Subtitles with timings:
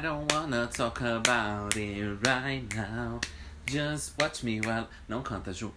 [0.00, 3.20] I don't wanna talk about it right now.
[3.66, 4.88] Just watch me while.
[5.06, 5.74] Não canta, Ju.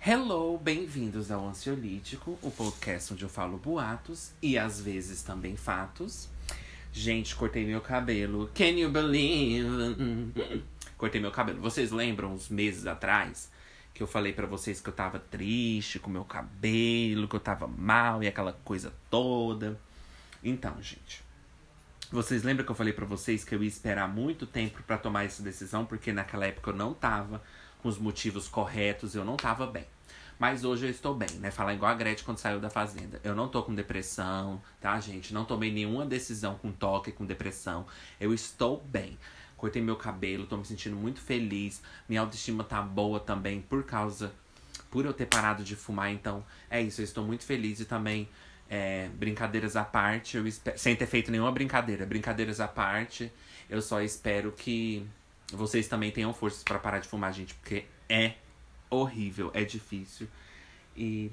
[0.00, 6.30] Hello, bem-vindos ao Ansiolítico, o podcast onde eu falo boatos e às vezes também fatos.
[6.90, 8.50] Gente, cortei meu cabelo.
[8.54, 10.32] Can you believe?
[10.96, 11.60] Cortei meu cabelo.
[11.60, 13.50] Vocês lembram uns meses atrás
[13.92, 17.66] que eu falei para vocês que eu tava triste com meu cabelo, que eu tava
[17.66, 19.78] mal e aquela coisa toda?
[20.42, 21.27] Então, gente,
[22.10, 25.24] vocês lembram que eu falei para vocês que eu ia esperar muito tempo para tomar
[25.24, 27.42] essa decisão, porque naquela época eu não tava
[27.82, 29.84] com os motivos corretos, eu não tava bem.
[30.38, 31.50] Mas hoje eu estou bem, né?
[31.50, 33.20] Falar igual a Gretchen quando saiu da fazenda.
[33.24, 35.34] Eu não tô com depressão, tá, gente?
[35.34, 37.86] Não tomei nenhuma decisão com toque, com depressão.
[38.20, 39.18] Eu estou bem.
[39.56, 41.82] Cortei meu cabelo, tô me sentindo muito feliz.
[42.08, 44.32] Minha autoestima tá boa também por causa.
[44.90, 46.12] Por eu ter parado de fumar.
[46.12, 47.00] Então, é isso.
[47.00, 48.28] Eu estou muito feliz e também
[48.68, 53.32] é, brincadeiras à parte, eu espero, sem ter feito nenhuma brincadeira, brincadeiras à parte,
[53.68, 55.06] eu só espero que
[55.52, 58.34] vocês também tenham forças para parar de fumar, gente, porque é
[58.90, 60.28] horrível, é difícil.
[60.96, 61.30] E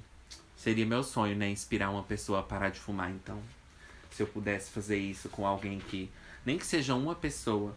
[0.55, 3.11] seria meu sonho, né, inspirar uma pessoa a parar de fumar.
[3.11, 3.42] Então,
[4.11, 6.09] se eu pudesse fazer isso com alguém que,
[6.45, 7.75] nem que seja uma pessoa,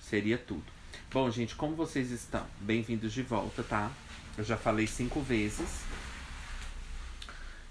[0.00, 0.64] seria tudo.
[1.12, 2.46] Bom, gente, como vocês estão?
[2.60, 3.90] Bem-vindos de volta, tá?
[4.36, 5.82] Eu já falei cinco vezes.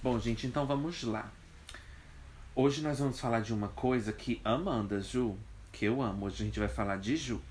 [0.01, 1.29] Bom, gente, então vamos lá.
[2.55, 5.37] Hoje nós vamos falar de uma coisa que Amanda, Ju,
[5.73, 6.25] que eu amo.
[6.25, 7.41] Hoje a gente vai falar de Ju.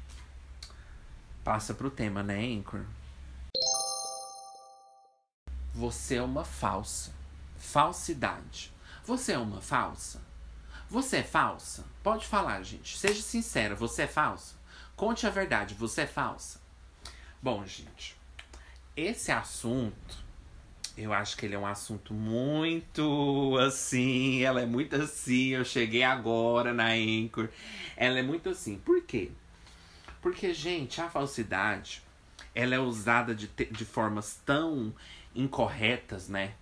[1.44, 2.86] Passa pro tema, né, Anchor?
[5.74, 7.12] Você é uma falsa.
[7.58, 8.72] Falsidade.
[9.04, 10.22] Você é uma falsa?
[10.88, 11.84] Você é falsa?
[12.02, 12.96] Pode falar, gente.
[12.96, 14.54] Seja sincera, você é falsa?
[14.96, 16.62] Conte a verdade, você é falsa?
[17.42, 18.16] Bom, gente,
[18.96, 20.27] esse assunto
[20.98, 24.42] eu acho que ele é um assunto muito assim.
[24.42, 25.50] Ela é muito assim.
[25.50, 27.48] Eu cheguei agora na Anchor.
[27.96, 28.78] Ela é muito assim.
[28.78, 29.30] Por quê?
[30.20, 32.02] Porque, gente, a falsidade
[32.54, 34.92] ela é usada de, de formas tão
[35.34, 36.54] incorretas, né?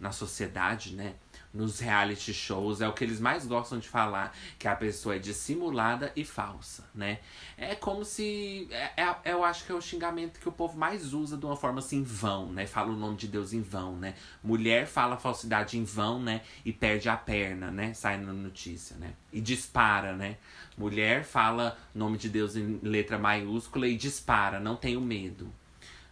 [0.00, 1.14] Na sociedade, né?
[1.52, 5.18] Nos reality shows, é o que eles mais gostam de falar, que a pessoa é
[5.18, 7.18] dissimulada e falsa, né?
[7.58, 8.68] É como se.
[8.70, 11.56] É, é, eu acho que é o xingamento que o povo mais usa de uma
[11.56, 12.66] forma assim, vão, né?
[12.66, 14.14] Fala o nome de Deus em vão, né?
[14.42, 16.40] Mulher fala falsidade em vão, né?
[16.64, 17.92] E perde a perna, né?
[17.92, 19.12] Sai na notícia, né?
[19.32, 20.38] E dispara, né?
[20.76, 25.52] Mulher fala nome de Deus em letra maiúscula e dispara, não tenho medo.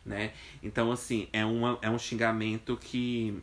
[0.05, 0.33] Né?
[0.63, 3.43] Então, assim, é, uma, é um xingamento que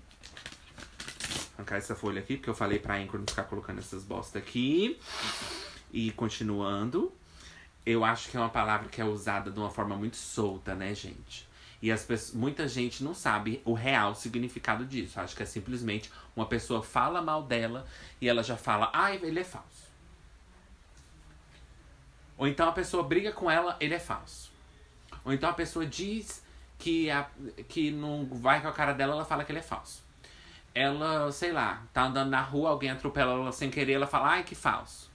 [1.57, 5.00] arrancar essa folha aqui, porque eu falei pra Anchor não ficar colocando essas bostas aqui.
[5.91, 7.12] E continuando.
[7.85, 10.94] Eu acho que é uma palavra que é usada de uma forma muito solta, né,
[10.94, 11.47] gente?
[11.81, 15.19] E as pessoas, muita gente não sabe o real significado disso.
[15.19, 17.88] Acho que é simplesmente uma pessoa fala mal dela
[18.19, 19.88] e ela já fala, ah, ele é falso.
[22.38, 24.51] Ou então a pessoa briga com ela, ele é falso.
[25.24, 26.44] Ou então a pessoa diz
[26.78, 27.29] que, a,
[27.69, 30.06] que não vai com a cara dela, ela fala que ele é falso
[30.78, 34.44] ela, sei lá, tá andando na rua, alguém atropela ela sem querer, ela fala, ai,
[34.44, 35.10] que falso.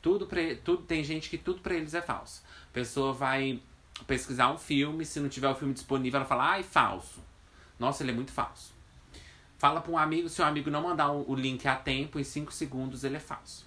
[0.00, 2.42] Tudo, pra, tudo tem gente que tudo pra eles é falso.
[2.70, 3.60] A pessoa vai
[4.06, 7.20] pesquisar um filme, se não tiver o filme disponível, ela fala, ai, falso.
[7.78, 8.72] Nossa, ele é muito falso.
[9.58, 12.50] Fala pra um amigo, se o amigo não mandar o link a tempo, em 5
[12.50, 13.66] segundos ele é falso.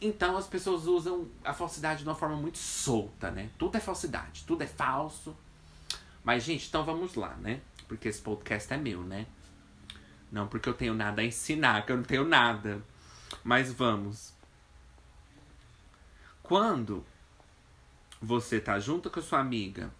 [0.00, 3.50] Então as pessoas usam a falsidade de uma forma muito solta, né?
[3.56, 5.34] Tudo é falsidade, tudo é falso.
[6.24, 7.60] Mas, gente, então vamos lá, né?
[7.86, 9.26] Porque esse podcast é meu, né?
[10.30, 12.82] Não porque eu tenho nada a ensinar, que eu não tenho nada.
[13.42, 14.34] Mas vamos.
[16.42, 17.04] Quando
[18.20, 19.90] você tá junto com a sua amiga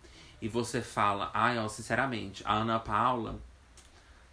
[0.40, 3.40] e você fala, ai, ó, sinceramente, a Ana Paula,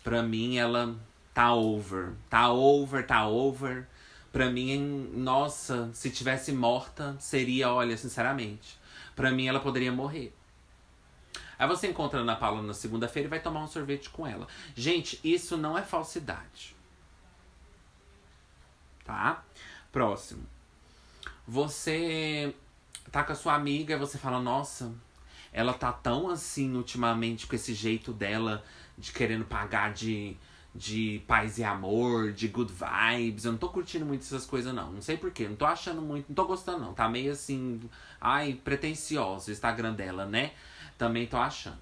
[0.04, 0.96] pra mim, ela
[1.34, 2.14] tá over.
[2.30, 3.88] Tá over, tá over.
[4.31, 8.78] Pra mim, nossa, se tivesse morta, seria, olha, sinceramente.
[9.16, 10.34] Pra mim, ela poderia morrer.
[11.58, 14.48] Aí você encontra Ana Paula na segunda-feira e vai tomar um sorvete com ela.
[14.76, 16.76] Gente, isso não é falsidade.
[19.04, 19.44] Tá?
[19.92, 20.44] Próximo.
[21.48, 22.56] Você
[23.12, 24.94] tá com a sua amiga e você fala, nossa,
[25.52, 28.64] ela tá tão assim ultimamente com esse jeito dela
[28.98, 30.36] de querendo pagar de,
[30.74, 33.46] de paz e amor, de good vibes.
[33.46, 34.92] Eu não tô curtindo muito essas coisas, não.
[34.92, 35.48] Não sei porquê.
[35.48, 36.28] Não tô achando muito.
[36.30, 36.94] Não tô gostando, não.
[36.94, 37.80] Tá meio assim.
[38.20, 40.52] Ai, pretencioso o Instagram dela, né?
[41.04, 41.82] Também tô achando.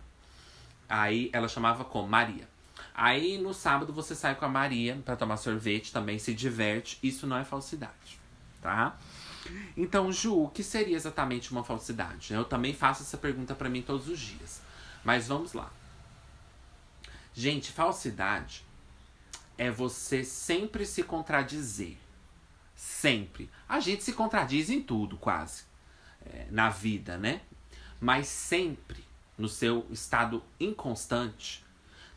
[0.89, 2.49] Aí ela chamava como Maria.
[2.91, 6.97] Aí no sábado você sai com a Maria para tomar sorvete, também se diverte.
[7.03, 8.19] Isso não é falsidade,
[8.63, 8.97] tá?
[9.77, 12.33] Então, Ju, o que seria exatamente uma falsidade?
[12.33, 14.59] Eu também faço essa pergunta para mim todos os dias.
[15.03, 15.71] Mas vamos lá.
[17.31, 18.65] Gente, falsidade
[19.55, 21.95] é você sempre se contradizer.
[22.75, 23.51] Sempre.
[23.69, 25.65] A gente se contradiz em tudo, quase.
[26.25, 27.41] é, na vida, né?
[27.99, 29.10] Mas sempre
[29.41, 31.63] no seu estado inconstante,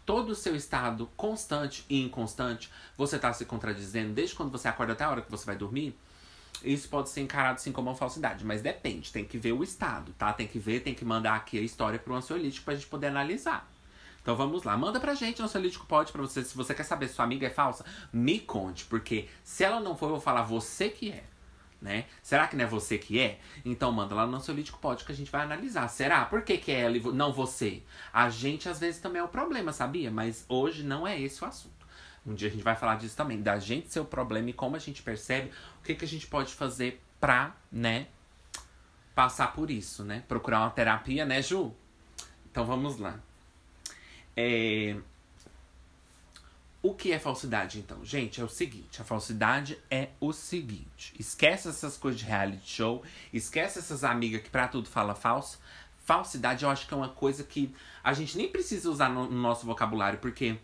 [0.05, 4.93] todo o seu estado constante e inconstante, você está se contradizendo desde quando você acorda
[4.93, 5.99] até a hora que você vai dormir.
[6.63, 10.15] Isso pode ser encarado assim como uma falsidade, mas depende, tem que ver o estado,
[10.19, 10.33] tá?
[10.33, 13.09] Tem que ver, tem que mandar aqui a história para o ansiolítico pra gente poder
[13.09, 13.69] analisar.
[14.23, 16.43] Então vamos lá, manda pra gente Ansiolítico Pode pra você.
[16.43, 19.97] Se você quer saber se sua amiga é falsa, me conte, porque se ela não
[19.97, 21.25] for, eu vou falar você que é.
[21.85, 22.07] Né?
[22.23, 23.39] Será que não é você que é?
[23.63, 25.87] Então manda lá no Ansiolítico Pode que a gente vai analisar.
[25.89, 26.25] Será?
[26.25, 27.83] Por que, que é ela e não você?
[28.11, 30.11] A gente às vezes também é o problema, sabia?
[30.11, 31.87] Mas hoje não é esse o assunto.
[32.27, 34.77] Um dia a gente vai falar disso também, da gente ser o problema e como
[34.77, 38.07] a gente percebe, o que, que a gente pode fazer pra, né,
[39.15, 40.25] passar por isso, né?
[40.27, 41.71] Procurar uma terapia, né, Ju?
[42.51, 43.21] Então vamos lá.
[44.35, 44.97] É...
[46.85, 48.05] O que é falsidade, então?
[48.05, 51.15] Gente, é o seguinte: a falsidade é o seguinte.
[51.19, 53.03] Esquece essas coisas de reality show,
[53.33, 55.59] esquece essas amigas que pra tudo fala falso.
[56.05, 59.41] Falsidade eu acho que é uma coisa que a gente nem precisa usar no, no
[59.41, 60.59] nosso vocabulário, porque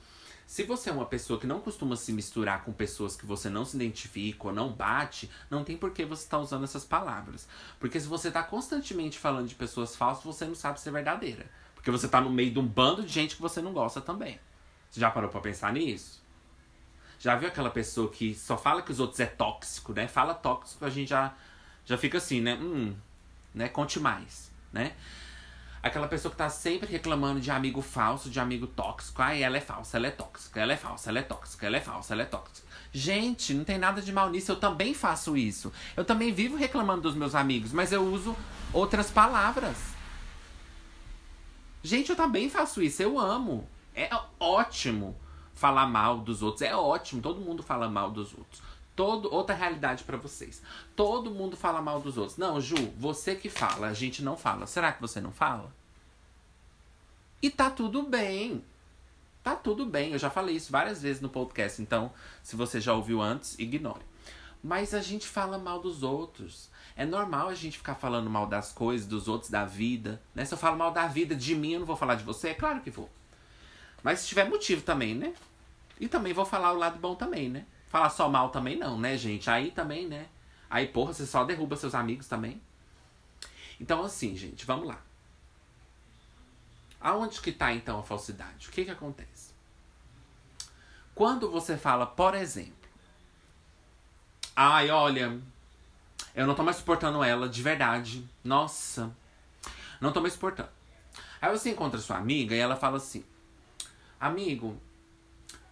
[0.46, 3.64] se você é uma pessoa que não costuma se misturar com pessoas que você não
[3.64, 7.48] se identifica ou não bate, não tem por que você estar tá usando essas palavras.
[7.78, 11.46] Porque se você está constantemente falando de pessoas falsas, você não sabe ser verdadeira.
[11.74, 14.38] Porque você tá no meio de um bando de gente que você não gosta também.
[14.90, 16.20] Você já parou pra pensar nisso?
[17.18, 20.08] Já viu aquela pessoa que só fala que os outros é tóxico, né?
[20.08, 21.32] Fala tóxico, a gente já,
[21.84, 22.54] já fica assim, né?
[22.54, 22.94] Hum,
[23.54, 23.68] né?
[23.68, 24.94] Conte mais, né?
[25.82, 29.22] Aquela pessoa que tá sempre reclamando de amigo falso, de amigo tóxico.
[29.22, 31.80] Ai, ela é falsa, ela é tóxica, ela é falsa, ela é tóxica, ela é
[31.80, 32.68] falsa, ela é tóxica.
[32.92, 35.72] Gente, não tem nada de mal nisso, eu também faço isso.
[35.96, 38.36] Eu também vivo reclamando dos meus amigos, mas eu uso
[38.72, 39.76] outras palavras.
[41.82, 43.66] Gente, eu também faço isso, eu amo.
[43.94, 44.08] É
[44.38, 45.16] ótimo
[45.54, 48.62] falar mal dos outros, é ótimo, todo mundo fala mal dos outros.
[48.96, 50.62] Todo, outra realidade para vocês.
[50.94, 52.36] Todo mundo fala mal dos outros.
[52.36, 54.66] Não, Ju, você que fala, a gente não fala.
[54.66, 55.72] Será que você não fala?
[57.42, 58.64] E tá tudo bem.
[59.42, 60.12] Tá tudo bem.
[60.12, 64.04] Eu já falei isso várias vezes no podcast, então se você já ouviu antes, ignore.
[64.62, 66.68] Mas a gente fala mal dos outros.
[66.94, 70.20] É normal a gente ficar falando mal das coisas, dos outros, da vida.
[70.34, 70.44] Né?
[70.44, 72.50] Se eu falo mal da vida de mim, eu não vou falar de você?
[72.50, 73.08] É claro que vou.
[74.02, 75.34] Mas se tiver motivo também, né?
[75.98, 77.66] E também vou falar o lado bom também, né?
[77.88, 79.50] Falar só mal também não, né, gente?
[79.50, 80.28] Aí também, né?
[80.68, 82.60] Aí, porra, você só derruba seus amigos também.
[83.80, 85.00] Então, assim, gente, vamos lá.
[87.00, 88.68] Aonde que tá, então, a falsidade?
[88.68, 89.52] O que que acontece?
[91.14, 92.74] Quando você fala, por exemplo...
[94.54, 95.40] Ai, olha,
[96.34, 98.28] eu não tô mais suportando ela, de verdade.
[98.44, 99.14] Nossa.
[100.00, 100.68] Não tô mais suportando.
[101.40, 103.24] Aí você encontra sua amiga e ela fala assim:
[104.20, 104.76] Amigo,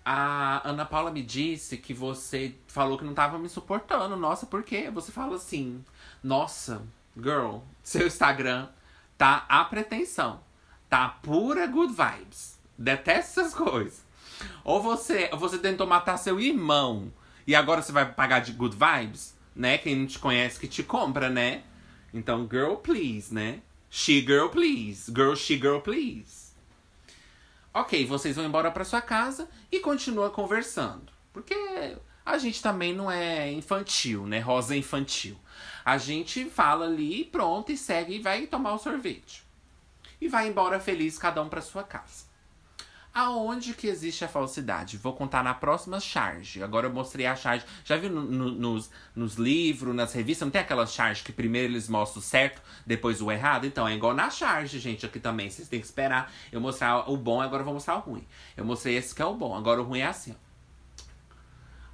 [0.04, 4.16] a Ana Paula me disse que você falou que não tava me suportando.
[4.16, 4.90] Nossa, por quê?
[4.90, 5.84] Você fala assim:
[6.22, 6.82] Nossa,
[7.16, 8.68] girl, seu Instagram
[9.18, 10.40] tá a pretensão.
[10.88, 12.58] Tá pura good vibes.
[12.78, 14.02] Detesta essas coisas.
[14.64, 17.12] Ou você, você tentou matar seu irmão
[17.46, 19.36] e agora você vai pagar de good vibes?
[19.58, 19.76] né?
[19.76, 21.64] Quem não te conhece que te compra, né?
[22.14, 23.60] Então, girl, please, né?
[23.90, 25.12] She, girl, please.
[25.12, 26.47] Girl, she, girl, please.
[27.78, 31.12] Ok, vocês vão embora para sua casa e continua conversando.
[31.32, 31.54] Porque
[32.26, 34.40] a gente também não é infantil, né?
[34.40, 35.38] Rosa infantil.
[35.84, 39.44] A gente fala ali, pronto, e segue e vai tomar o sorvete.
[40.20, 42.24] E vai embora feliz, cada um para sua casa.
[43.12, 44.96] Aonde que existe a falsidade?
[44.96, 46.62] Vou contar na próxima charge.
[46.62, 47.64] Agora eu mostrei a charge.
[47.84, 50.46] Já viu no, no, nos, nos livros, nas revistas?
[50.46, 53.66] Não tem aquela charge que primeiro eles mostram o certo, depois o errado?
[53.66, 55.50] Então é igual na charge, gente, aqui também.
[55.50, 58.24] Vocês têm que esperar eu mostrar o bom, agora eu vou mostrar o ruim.
[58.56, 60.48] Eu mostrei esse que é o bom, agora o ruim é assim, ó.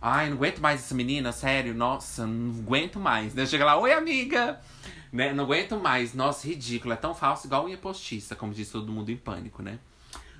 [0.07, 3.33] Ai, não aguento mais essa menina, sério, nossa, não aguento mais.
[3.33, 4.61] Daí chega lá, oi amiga!
[5.11, 5.33] Né?
[5.33, 9.11] Não aguento mais, nossa, ridículo, é tão falso igual unha postiça, como diz todo mundo
[9.11, 9.79] em pânico, né?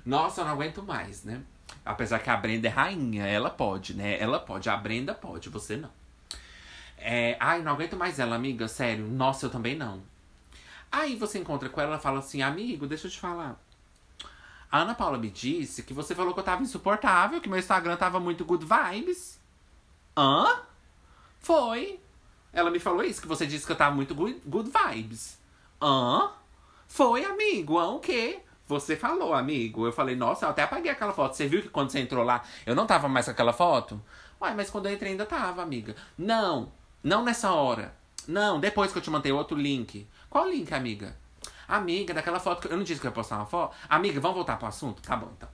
[0.05, 1.41] Nossa, eu não aguento mais, né?
[1.83, 4.19] Apesar que a Brenda é rainha, ela pode, né?
[4.19, 5.89] Ela pode, a Brenda pode, você não.
[6.97, 9.05] É, ai, não aguento mais ela, amiga, sério.
[9.07, 10.01] Nossa, eu também não.
[10.91, 13.59] Aí você encontra com ela e fala assim, amigo, deixa eu te falar.
[14.71, 17.95] A Ana Paula me disse que você falou que eu tava insuportável, que meu Instagram
[17.97, 19.39] tava muito good vibes.
[20.17, 20.61] Hã?
[21.39, 21.99] Foi.
[22.53, 25.37] Ela me falou isso, que você disse que eu tava muito good, good vibes.
[25.81, 26.31] Hã?
[26.87, 27.77] Foi, amigo.
[27.77, 28.41] Hã o quê?
[28.67, 29.85] Você falou, amigo.
[29.85, 31.35] Eu falei, nossa, eu até apaguei aquela foto.
[31.35, 34.01] Você viu que quando você entrou lá, eu não tava mais com aquela foto?
[34.41, 35.95] Uai, mas quando eu entrei ainda tava, amiga.
[36.17, 36.71] Não,
[37.03, 37.95] não nessa hora.
[38.27, 40.07] Não, depois que eu te mandei outro link.
[40.29, 41.15] Qual link, amiga?
[41.67, 43.75] Amiga, daquela foto que eu não disse que eu ia postar uma foto.
[43.87, 45.01] Amiga, vamos voltar pro assunto?
[45.01, 45.49] Tá bom, então.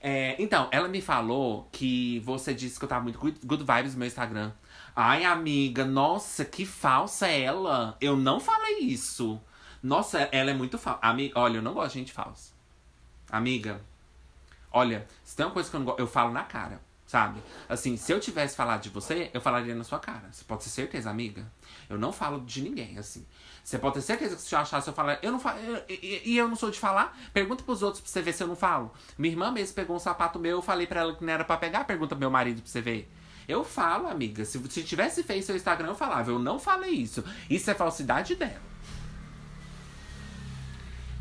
[0.00, 3.92] É, então, ela me falou que você disse que eu tava muito good, good vibes
[3.92, 4.52] no meu Instagram.
[4.94, 7.96] Ai, amiga, nossa, que falsa ela.
[8.00, 9.40] Eu não falei isso.
[9.82, 10.98] Nossa, ela é muito falsa.
[11.02, 12.53] Amiga, olha, eu não gosto de gente falsa.
[13.34, 13.80] Amiga,
[14.70, 17.42] olha, se tem uma coisa que eu não gosto, eu falo na cara, sabe?
[17.68, 20.28] Assim, se eu tivesse falado de você, eu falaria na sua cara.
[20.30, 21.44] Você pode ter certeza, amiga.
[21.90, 23.26] Eu não falo de ninguém, assim.
[23.64, 25.58] Você pode ter certeza que se eu achasse, eu falar, eu não falo.
[25.88, 27.18] E, eu não sou de falar?
[27.32, 28.92] Pergunta pros outros pra você ver se eu não falo.
[29.18, 31.56] Minha irmã mesmo pegou um sapato meu, eu falei pra ela que não era pra
[31.56, 33.12] pegar, pergunta pro meu marido pra você ver.
[33.48, 34.44] Eu falo, amiga.
[34.44, 36.30] Se, se tivesse feito seu Instagram, eu falava.
[36.30, 37.24] Eu não falei isso.
[37.50, 38.62] Isso é falsidade dela.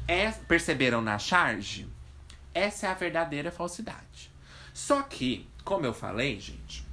[0.07, 1.91] É, perceberam na charge?
[2.53, 4.31] Essa é a verdadeira falsidade.
[4.73, 6.85] Só que, como eu falei, gente,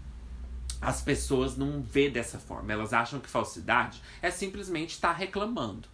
[0.81, 2.73] as pessoas não vê dessa forma.
[2.73, 5.89] Elas acham que falsidade é simplesmente estar tá reclamando.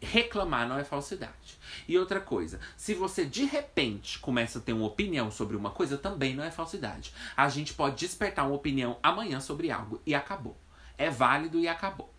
[0.00, 1.58] Reclamar não é falsidade.
[1.86, 5.96] E outra coisa, se você de repente começa a ter uma opinião sobre uma coisa,
[5.96, 7.14] também não é falsidade.
[7.36, 10.56] A gente pode despertar uma opinião amanhã sobre algo e acabou.
[10.98, 12.12] É válido e acabou.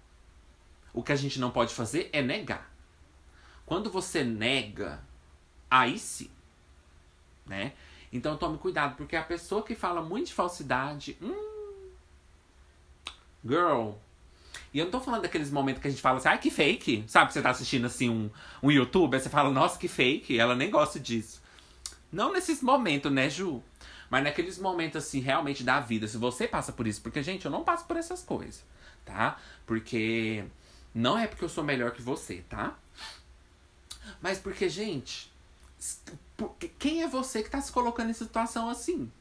[0.93, 2.71] O que a gente não pode fazer é negar.
[3.65, 5.01] Quando você nega,
[5.69, 6.29] aí sim,
[7.45, 7.73] né?
[8.11, 11.89] Então tome cuidado, porque a pessoa que fala muito de falsidade, hum,
[13.43, 13.93] girl,
[14.73, 17.03] e eu não tô falando daqueles momentos que a gente fala assim, ai, que fake.
[17.07, 18.29] Sabe, você tá assistindo assim um,
[18.61, 20.39] um YouTube, aí você fala, nossa, que fake.
[20.39, 21.41] Ela nem gosta disso.
[22.11, 23.61] Não nesses momentos, né, Ju?
[24.09, 26.07] Mas naqueles momentos, assim, realmente da vida.
[26.07, 27.01] Se você passa por isso.
[27.01, 28.63] Porque, gente, eu não passo por essas coisas,
[29.05, 29.39] tá?
[29.65, 30.43] Porque
[30.93, 32.75] não é porque eu sou melhor que você, tá?
[34.21, 35.31] Mas porque, gente,
[36.79, 39.11] quem é você que tá se colocando em situação assim?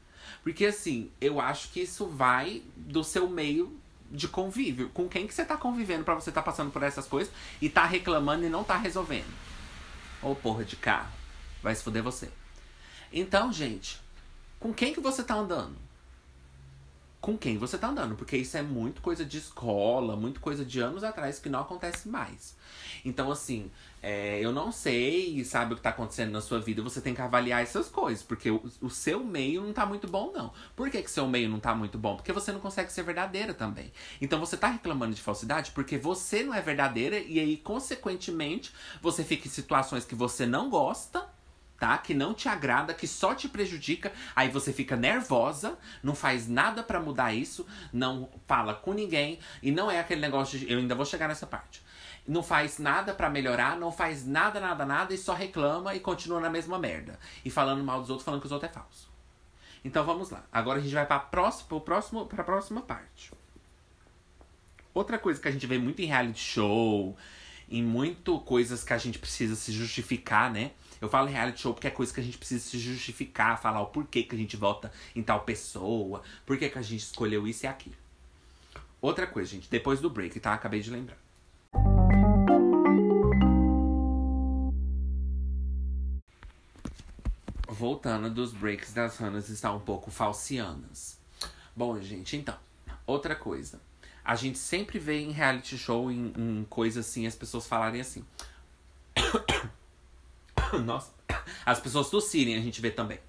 [0.43, 3.79] Porque, assim, eu acho que isso vai do seu meio
[4.11, 4.89] de convívio.
[4.89, 7.85] Com quem que você tá convivendo para você tá passando por essas coisas e tá
[7.85, 9.31] reclamando e não tá resolvendo.
[10.21, 11.11] Ô oh, porra de carro.
[11.61, 12.29] Vai se fuder você.
[13.11, 14.01] Então, gente,
[14.59, 15.75] com quem que você tá andando?
[17.23, 18.15] Com quem você tá andando?
[18.17, 22.09] Porque isso é muito coisa de escola, muito coisa de anos atrás que não acontece
[22.09, 22.53] mais.
[23.05, 26.99] Então, assim, é, eu não sei, sabe, o que tá acontecendo na sua vida, você
[26.99, 30.51] tem que avaliar essas coisas, porque o, o seu meio não tá muito bom, não.
[30.75, 32.17] Por que, que seu meio não tá muito bom?
[32.17, 33.93] Porque você não consegue ser verdadeira também.
[34.19, 39.23] Então você tá reclamando de falsidade porque você não é verdadeira e aí, consequentemente, você
[39.23, 41.25] fica em situações que você não gosta
[41.83, 41.97] tá?
[41.97, 46.81] Que não te agrada, que só te prejudica, aí você fica nervosa, não faz nada
[46.81, 50.95] para mudar isso, não fala com ninguém e não é aquele negócio de eu ainda
[50.95, 51.83] vou chegar nessa parte
[52.25, 56.39] não faz nada para melhorar, não faz nada, nada, nada e só reclama e continua
[56.39, 57.19] na mesma merda.
[57.43, 59.11] E falando mal dos outros, falando que os outros é falso.
[59.83, 60.41] Então vamos lá.
[60.49, 63.29] Agora a gente vai para próximo, próximo, a próxima parte.
[64.93, 67.17] Outra coisa que a gente vê muito em reality show,
[67.69, 70.71] em muito coisas que a gente precisa se justificar, né?
[71.03, 73.87] Eu falo reality show porque é coisa que a gente precisa se justificar, falar o
[73.87, 77.67] porquê que a gente vota em tal pessoa, porquê que a gente escolheu isso e
[77.67, 77.97] aquilo.
[79.01, 80.53] Outra coisa, gente, depois do break, tá?
[80.53, 81.17] Acabei de lembrar.
[87.67, 91.19] voltando dos breaks das Hannas está um pouco falcianas.
[91.75, 92.55] Bom, gente, então,
[93.05, 93.81] outra coisa.
[94.23, 98.23] A gente sempre vê em reality show, em, em coisa assim, as pessoas falarem assim.
[100.85, 101.11] Nossa,
[101.65, 103.19] as pessoas tossirem, a gente vê também.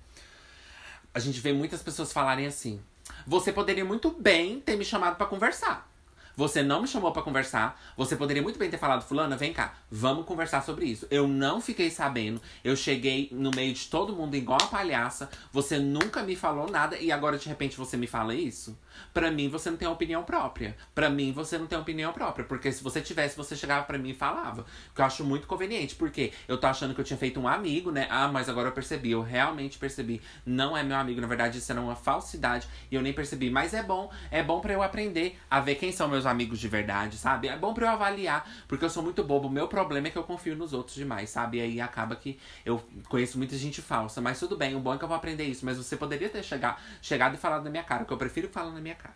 [1.13, 2.81] A gente vê muitas pessoas falarem assim.
[3.27, 5.91] Você poderia muito bem ter me chamado para conversar.
[6.37, 7.81] Você não me chamou para conversar.
[7.97, 11.07] Você poderia muito bem ter falado, fulana, vem cá, vamos conversar sobre isso.
[11.11, 12.41] Eu não fiquei sabendo.
[12.63, 15.31] Eu cheguei no meio de todo mundo igual a palhaça.
[15.53, 18.77] Você nunca me falou nada e agora de repente você me fala isso?
[19.13, 20.77] Para mim você não tem opinião própria.
[20.95, 24.11] Para mim você não tem opinião própria, porque se você tivesse, você chegava para mim
[24.11, 24.67] e falava.
[24.95, 27.91] Que eu acho muito conveniente, porque eu tô achando que eu tinha feito um amigo,
[27.91, 28.07] né?
[28.11, 30.21] Ah, mas agora eu percebi, eu realmente percebi.
[30.45, 33.75] Não é meu amigo, na verdade isso era uma falsidade e eu nem percebi, mas
[33.75, 36.69] é bom, é bom para eu aprender a ver quem são meus meus amigos de
[36.69, 37.49] verdade, sabe?
[37.49, 39.49] É bom pra eu avaliar, porque eu sou muito bobo.
[39.49, 41.59] O meu problema é que eu confio nos outros demais, sabe?
[41.59, 44.21] E aí acaba que eu conheço muita gente falsa.
[44.21, 45.65] Mas tudo bem, o bom é que eu vou aprender isso.
[45.65, 48.73] Mas você poderia ter chegar, chegado e falado na minha cara, que eu prefiro falar
[48.73, 49.15] na minha cara.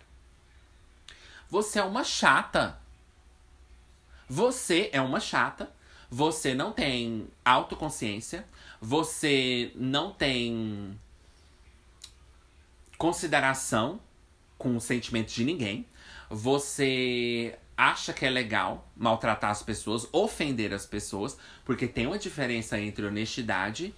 [1.49, 2.79] Você é uma chata.
[4.29, 5.73] Você é uma chata.
[6.11, 8.47] Você não tem autoconsciência.
[8.81, 10.99] Você não tem
[12.97, 14.01] consideração
[14.57, 15.87] com os sentimentos de ninguém
[16.31, 22.79] você acha que é legal maltratar as pessoas, ofender as pessoas, porque tem uma diferença
[22.79, 23.95] entre honestidade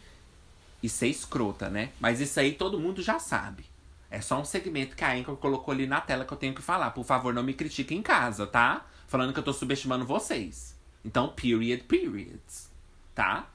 [0.82, 1.90] e ser escrota, né?
[1.99, 3.64] Mas isso aí todo mundo já sabe.
[4.10, 6.62] É só um segmento que a Anchor colocou ali na tela que eu tenho que
[6.62, 6.90] falar.
[6.90, 8.87] Por favor, não me critique em casa, tá?
[9.06, 10.76] Falando que eu tô subestimando vocês.
[11.04, 12.68] Então, period, periods.
[13.14, 13.49] tá?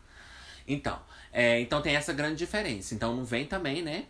[0.67, 0.99] Então,
[1.31, 2.95] é, então tem essa grande diferença.
[2.95, 4.05] Então não vem também, né?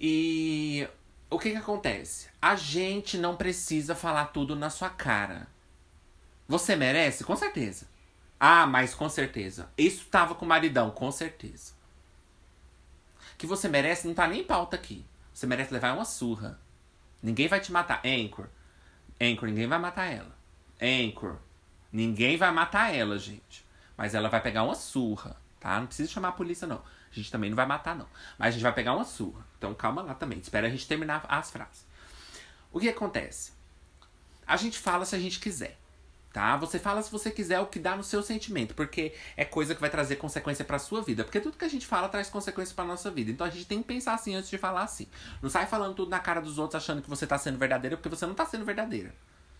[0.00, 0.86] E
[1.30, 2.28] o que que acontece?
[2.40, 5.46] A gente não precisa falar tudo na sua cara.
[6.46, 7.24] Você merece?
[7.24, 7.86] Com certeza.
[8.40, 9.68] Ah, mas com certeza.
[9.76, 11.74] Isso tava com o maridão, com certeza.
[13.36, 15.04] Que você merece não tá nem em pauta aqui.
[15.32, 16.58] Você merece levar uma surra.
[17.22, 18.00] Ninguém vai te matar.
[18.04, 18.46] Anchor.
[19.20, 20.34] Anchor, ninguém vai matar ela.
[20.80, 21.36] Anchor.
[21.92, 23.66] Ninguém vai matar ela, gente.
[23.96, 25.78] Mas ela vai pegar uma surra, tá?
[25.80, 26.82] Não precisa chamar a polícia, não.
[27.10, 28.08] A gente também não vai matar, não.
[28.38, 29.46] Mas a gente vai pegar uma surra.
[29.56, 30.38] Então calma lá também.
[30.38, 31.86] Espera a gente terminar as frases.
[32.72, 33.52] O que acontece?
[34.46, 35.78] A gente fala se a gente quiser
[36.32, 36.56] tá?
[36.56, 39.80] Você fala se você quiser o que dá no seu sentimento, porque é coisa que
[39.80, 42.84] vai trazer consequência para sua vida, porque tudo que a gente fala traz consequência para
[42.84, 43.30] nossa vida.
[43.30, 45.08] Então a gente tem que pensar assim antes de falar assim.
[45.42, 48.08] Não sai falando tudo na cara dos outros achando que você tá sendo verdadeira, porque
[48.08, 49.12] você não tá sendo verdadeira.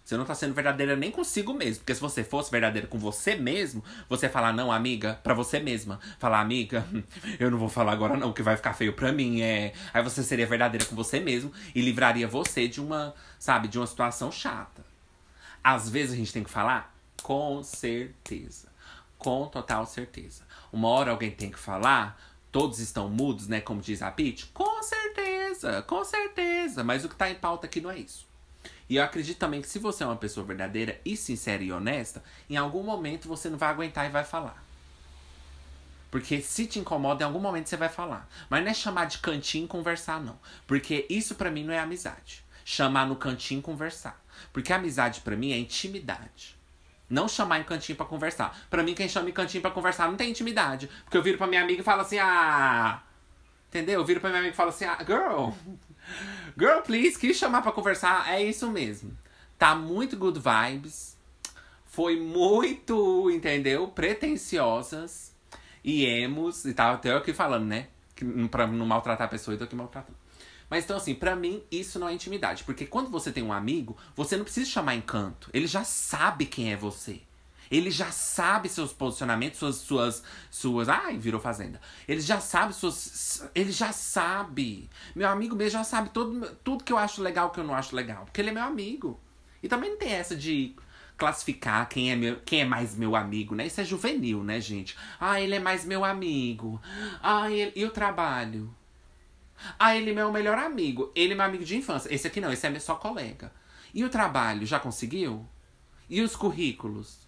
[0.09, 1.81] Você não tá sendo verdadeira nem consigo mesmo.
[1.81, 6.01] Porque se você fosse verdadeira com você mesmo, você falar, não, amiga, para você mesma.
[6.19, 6.83] Falar, amiga,
[7.39, 9.43] eu não vou falar agora não, que vai ficar feio pra mim.
[9.43, 9.75] É.
[9.93, 13.87] Aí você seria verdadeira com você mesmo e livraria você de uma, sabe, de uma
[13.87, 14.83] situação chata.
[15.63, 18.69] Às vezes a gente tem que falar com certeza.
[19.19, 20.43] Com total certeza.
[20.73, 22.19] Uma hora alguém tem que falar,
[22.51, 23.61] todos estão mudos, né?
[23.61, 24.47] Como diz a Pete.
[24.55, 26.83] Com certeza, com certeza.
[26.83, 28.28] Mas o que tá em pauta aqui não é isso.
[28.89, 32.23] E eu acredito também que se você é uma pessoa verdadeira e sincera e honesta,
[32.49, 34.65] em algum momento você não vai aguentar e vai falar.
[36.11, 38.27] Porque se te incomoda, em algum momento você vai falar.
[38.49, 40.39] Mas não é chamar de cantinho e conversar, não.
[40.67, 42.45] Porque isso para mim não é amizade.
[42.65, 44.23] Chamar no cantinho e conversar.
[44.53, 46.57] Porque amizade para mim é intimidade.
[47.11, 48.59] Não chamar em cantinho para conversar.
[48.69, 50.91] Para mim, quem chama em cantinho para conversar não tem intimidade.
[51.05, 53.03] Porque eu viro pra minha amiga e falo assim, ah.
[53.69, 54.01] Entendeu?
[54.01, 55.51] Eu viro pra minha amiga e falo assim, ah, girl.
[56.59, 58.29] Girl, please, quis chamar para conversar.
[58.33, 59.17] É isso mesmo.
[59.59, 61.17] Tá muito good vibes.
[61.85, 63.89] Foi muito, entendeu?
[63.89, 65.35] Pretenciosas.
[65.83, 66.65] E emos.
[66.65, 67.89] E tava até eu aqui falando, né?
[68.15, 70.19] Que, pra não maltratar a pessoa, eu tô aqui maltratando.
[70.71, 72.65] Mas então, assim, para mim, isso não é intimidade.
[72.65, 75.51] Porque quando você tem um amigo, você não precisa chamar encanto.
[75.53, 77.23] Ele já sabe quem é você.
[77.71, 79.77] Ele já sabe seus posicionamentos, suas.
[79.77, 81.81] suas, suas ai, virou fazenda.
[82.07, 83.49] Ele já sabe suas.
[83.55, 84.89] Ele já sabe.
[85.15, 87.95] Meu amigo mesmo já sabe tudo, tudo que eu acho legal que eu não acho
[87.95, 88.25] legal.
[88.25, 89.21] Porque ele é meu amigo.
[89.63, 90.75] E também não tem essa de
[91.17, 93.67] classificar quem é, meu, quem é mais meu amigo, né?
[93.67, 94.97] Isso é juvenil, né, gente?
[95.19, 96.81] Ah, ele é mais meu amigo.
[97.23, 98.73] Ah, ele, e o trabalho?
[99.79, 101.13] Ah, ele é meu melhor amigo.
[101.15, 102.13] Ele é meu amigo de infância.
[102.15, 103.53] Esse aqui não, esse é só colega.
[103.93, 105.47] E o trabalho, já conseguiu?
[106.09, 107.28] E os currículos?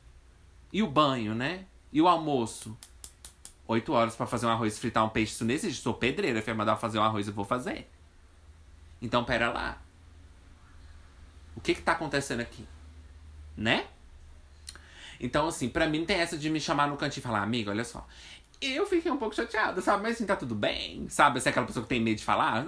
[0.73, 1.65] E o banho, né?
[1.93, 2.77] E o almoço?
[3.67, 5.83] Oito horas para fazer um arroz e fritar um peixe, isso não existe.
[5.83, 7.89] Sou pedreira, foi mandar fazer um arroz, eu vou fazer.
[9.01, 9.81] Então, pera lá.
[11.57, 12.67] O que que tá acontecendo aqui?
[13.57, 13.87] Né?
[15.21, 17.71] Então, assim, pra mim não tem essa de me chamar no cantinho e falar, amigo,
[17.71, 18.07] olha só,
[18.61, 20.03] eu fiquei um pouco chateada, sabe?
[20.03, 21.41] Mas assim, tá tudo bem, sabe?
[21.41, 22.65] Você é aquela pessoa que tem medo de falar,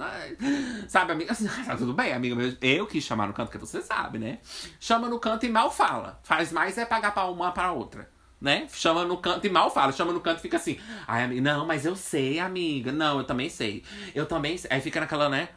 [0.88, 1.32] sabe, amiga?
[1.32, 2.56] Assim, tá tudo bem, amiga meu.
[2.60, 4.38] Eu quis chamar no canto, porque você sabe, né?
[4.80, 6.18] Chama no canto e mal fala.
[6.22, 8.10] Faz mais é pagar pra uma para outra.
[8.40, 8.66] Né?
[8.72, 9.92] Chama no canto e mal fala.
[9.92, 10.78] Chama no canto e fica assim.
[11.06, 12.90] Ai, amiga, não, mas eu sei, amiga.
[12.90, 13.84] Não, eu também sei.
[14.14, 14.68] Eu também sei.
[14.72, 15.48] Aí fica naquela, né?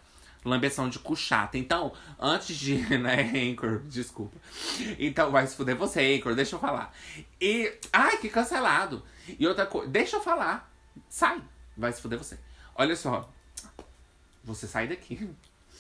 [0.46, 1.58] Lambeção de cu chata.
[1.58, 2.76] Então, antes de.
[2.96, 4.38] Né, Anchor, desculpa.
[4.98, 6.94] Então, vai se fuder você, Anchor, deixa eu falar.
[7.42, 7.74] E.
[7.92, 9.04] Ai, que cancelado.
[9.40, 10.72] E outra coisa, deixa eu falar.
[11.10, 11.42] Sai.
[11.76, 12.38] Vai se fuder você.
[12.76, 13.30] Olha só.
[14.44, 15.30] Você sai daqui.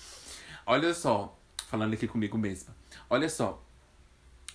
[0.65, 1.38] Olha só.
[1.67, 2.75] Falando aqui comigo mesma.
[3.10, 3.62] Olha só.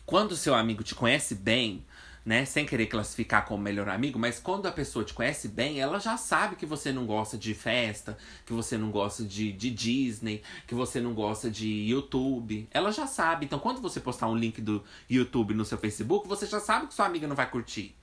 [0.04, 1.86] Quando seu amigo te conhece bem,
[2.24, 2.44] né?
[2.44, 6.16] Sem querer classificar como melhor amigo, mas quando a pessoa te conhece bem, ela já
[6.16, 10.74] sabe que você não gosta de festa, que você não gosta de, de Disney, que
[10.74, 12.68] você não gosta de YouTube.
[12.70, 13.46] Ela já sabe.
[13.46, 16.94] Então, quando você postar um link do YouTube no seu Facebook, você já sabe que
[16.94, 17.94] sua amiga não vai curtir.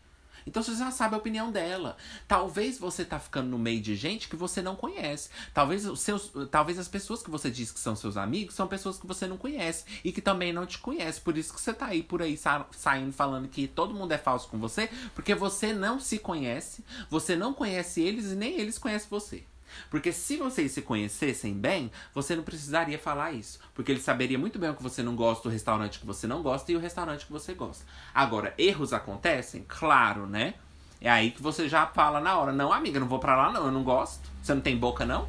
[0.47, 1.97] Então você já sabe a opinião dela.
[2.27, 5.29] Talvez você tá ficando no meio de gente que você não conhece.
[5.53, 8.97] Talvez os seus, talvez as pessoas que você diz que são seus amigos são pessoas
[8.97, 11.19] que você não conhece e que também não te conhece.
[11.19, 14.17] Por isso que você tá aí por aí sa saindo falando que todo mundo é
[14.17, 18.77] falso com você, porque você não se conhece, você não conhece eles e nem eles
[18.77, 19.43] conhecem você.
[19.89, 23.59] Porque se vocês se conhecessem bem, você não precisaria falar isso.
[23.73, 26.41] Porque ele saberia muito bem o que você não gosta, do restaurante que você não
[26.41, 27.85] gosta e o restaurante que você gosta.
[28.13, 29.65] Agora, erros acontecem?
[29.67, 30.55] Claro, né?
[30.99, 33.65] É aí que você já fala na hora: Não, amiga, não vou pra lá, não,
[33.65, 34.29] eu não gosto.
[34.41, 35.27] Você não tem boca, não?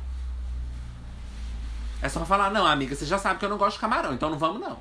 [2.00, 4.30] É só falar: Não, amiga, você já sabe que eu não gosto de camarão, então
[4.30, 4.78] não vamos, não.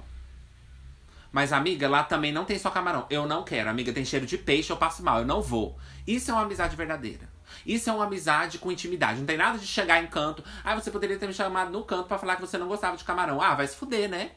[1.32, 3.06] Mas, amiga, lá também não tem só camarão.
[3.10, 3.70] Eu não quero.
[3.70, 5.78] Amiga, tem cheiro de peixe, eu passo mal, eu não vou.
[6.06, 7.30] Isso é uma amizade verdadeira.
[7.66, 9.20] Isso é uma amizade com intimidade.
[9.20, 10.44] Não tem nada de chegar em canto.
[10.64, 13.04] Ah, você poderia ter me chamado no canto para falar que você não gostava de
[13.04, 13.42] camarão.
[13.42, 14.32] Ah, vai se fuder, né?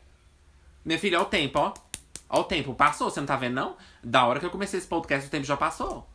[0.85, 1.75] Minha filha, olha o tempo, ó.
[2.29, 2.75] Olha o tempo.
[2.75, 3.77] Passou, você não tá vendo, não?
[4.03, 6.09] Da hora que eu comecei esse podcast, o tempo já passou.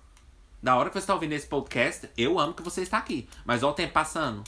[0.61, 3.29] Da hora que você tá ouvindo esse podcast, eu amo que você está aqui.
[3.45, 4.43] Mas olha o tempo passando.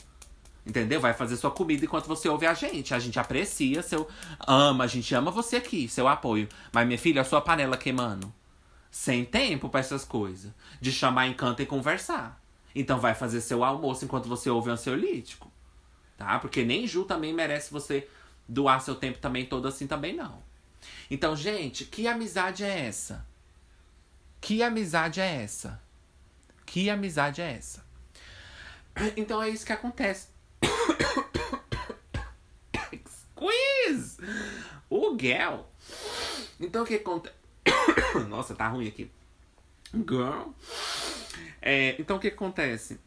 [0.66, 1.00] Entendeu?
[1.00, 2.94] Vai fazer sua comida enquanto você ouve a gente.
[2.94, 4.08] A gente aprecia seu.
[4.46, 6.50] Ama, a gente ama você aqui, seu apoio.
[6.74, 8.34] Mas, minha filha, a sua panela queimando.
[8.92, 10.52] Sem tempo para essas coisas.
[10.82, 12.42] De chamar encanto e conversar.
[12.80, 15.52] Então vai fazer seu almoço enquanto você ouve o ansiolítico.
[16.16, 16.38] Tá?
[16.38, 18.08] Porque nem Ju também merece você
[18.48, 20.44] doar seu tempo também todo assim também não.
[21.10, 23.26] Então, gente, que amizade é essa?
[24.40, 25.82] Que amizade é essa?
[26.68, 27.84] Que amizade é essa?
[29.18, 30.28] Então é isso que acontece.
[33.10, 34.18] Squeeze!
[34.88, 35.68] O Gel.
[36.60, 37.36] Então o que acontece?
[38.30, 39.10] Nossa, tá ruim aqui.
[39.94, 40.52] Girl.
[41.70, 42.98] É, então o que acontece?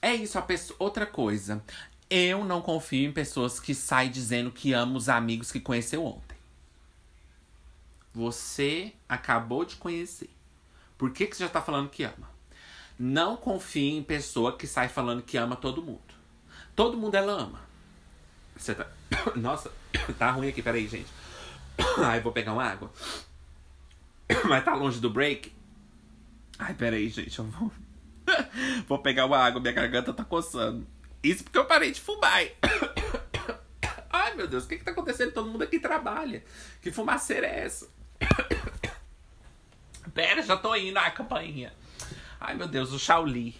[0.00, 0.76] É isso, pessoa.
[0.78, 1.60] Outra coisa.
[2.08, 6.36] Eu não confio em pessoas que saem dizendo que ama os amigos que conheceu ontem.
[8.14, 10.30] Você acabou de conhecer.
[10.96, 12.30] Por que, que você já tá falando que ama?
[12.96, 16.14] Não confie em pessoa que sai falando que ama todo mundo.
[16.76, 17.60] Todo mundo ela ama.
[18.56, 18.86] Você tá.
[19.34, 19.72] Nossa,
[20.16, 21.10] tá ruim aqui, peraí, gente.
[21.98, 22.88] Ai, vou pegar uma água.
[24.48, 25.52] Mas tá longe do break.
[26.56, 27.72] Ai, peraí, gente, eu vou.
[28.86, 30.86] vou pegar uma água, minha garganta tá coçando.
[31.22, 32.42] Isso porque eu parei de fumar.
[34.10, 35.32] Ai, meu Deus, o que que tá acontecendo?
[35.32, 36.44] Todo mundo aqui trabalha.
[36.80, 37.88] Que fumaceira é essa?
[40.14, 40.98] Pera, já tô indo.
[40.98, 41.72] Ah, campainha.
[42.40, 43.54] Ai, meu Deus, o Shaoli.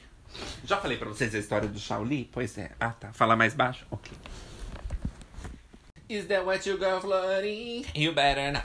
[0.65, 2.29] Já falei pra vocês a história do Shaoli?
[2.33, 2.73] Pois é.
[2.79, 3.13] Ah, tá.
[3.13, 3.87] Fala mais baixo?
[3.91, 4.13] Ok.
[6.09, 7.85] Is that what you got flirting?
[7.95, 8.65] You better not.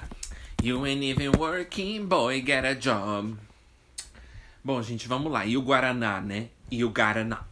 [0.62, 3.36] You ain't even working, boy, get a job.
[4.64, 5.44] Bom, gente, vamos lá.
[5.44, 6.50] E o Guaraná, né?
[6.70, 7.44] E o Guaraná.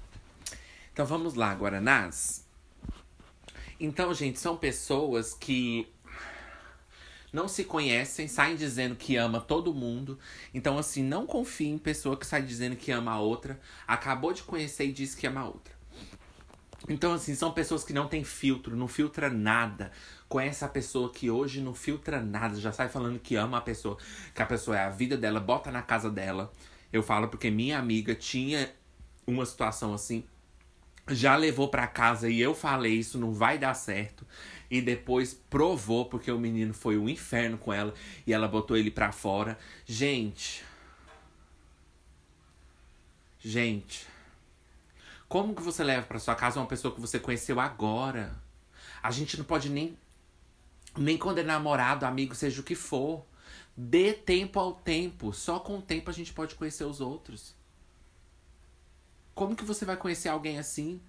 [0.93, 2.45] Então vamos lá, Guaranás.
[3.79, 5.91] Então, gente, são pessoas que
[7.33, 10.19] não se conhecem, saem dizendo que ama todo mundo.
[10.53, 14.43] Então, assim, não confie em pessoa que sai dizendo que ama a outra, acabou de
[14.43, 15.73] conhecer e diz que ama a outra.
[16.87, 19.91] Então, assim, são pessoas que não têm filtro, não filtra nada.
[20.27, 23.97] Conhece a pessoa que hoje não filtra nada, já sai falando que ama a pessoa,
[24.35, 26.51] que a pessoa é a vida dela, bota na casa dela.
[26.91, 28.71] Eu falo porque minha amiga tinha
[29.25, 30.23] uma situação assim,
[31.07, 34.25] já levou para casa e eu falei isso não vai dar certo
[34.69, 37.93] e depois provou porque o menino foi um inferno com ela
[38.25, 39.57] e ela botou ele para fora.
[39.85, 40.63] Gente,
[43.39, 44.07] gente,
[45.27, 48.35] como que você leva para sua casa uma pessoa que você conheceu agora?
[49.01, 49.97] A gente não pode nem
[50.97, 53.23] nem quando é namorado, amigo, seja o que for.
[53.81, 55.31] Dê tempo ao tempo.
[55.31, 57.55] Só com o tempo a gente pode conhecer os outros.
[59.33, 60.99] Como que você vai conhecer alguém assim?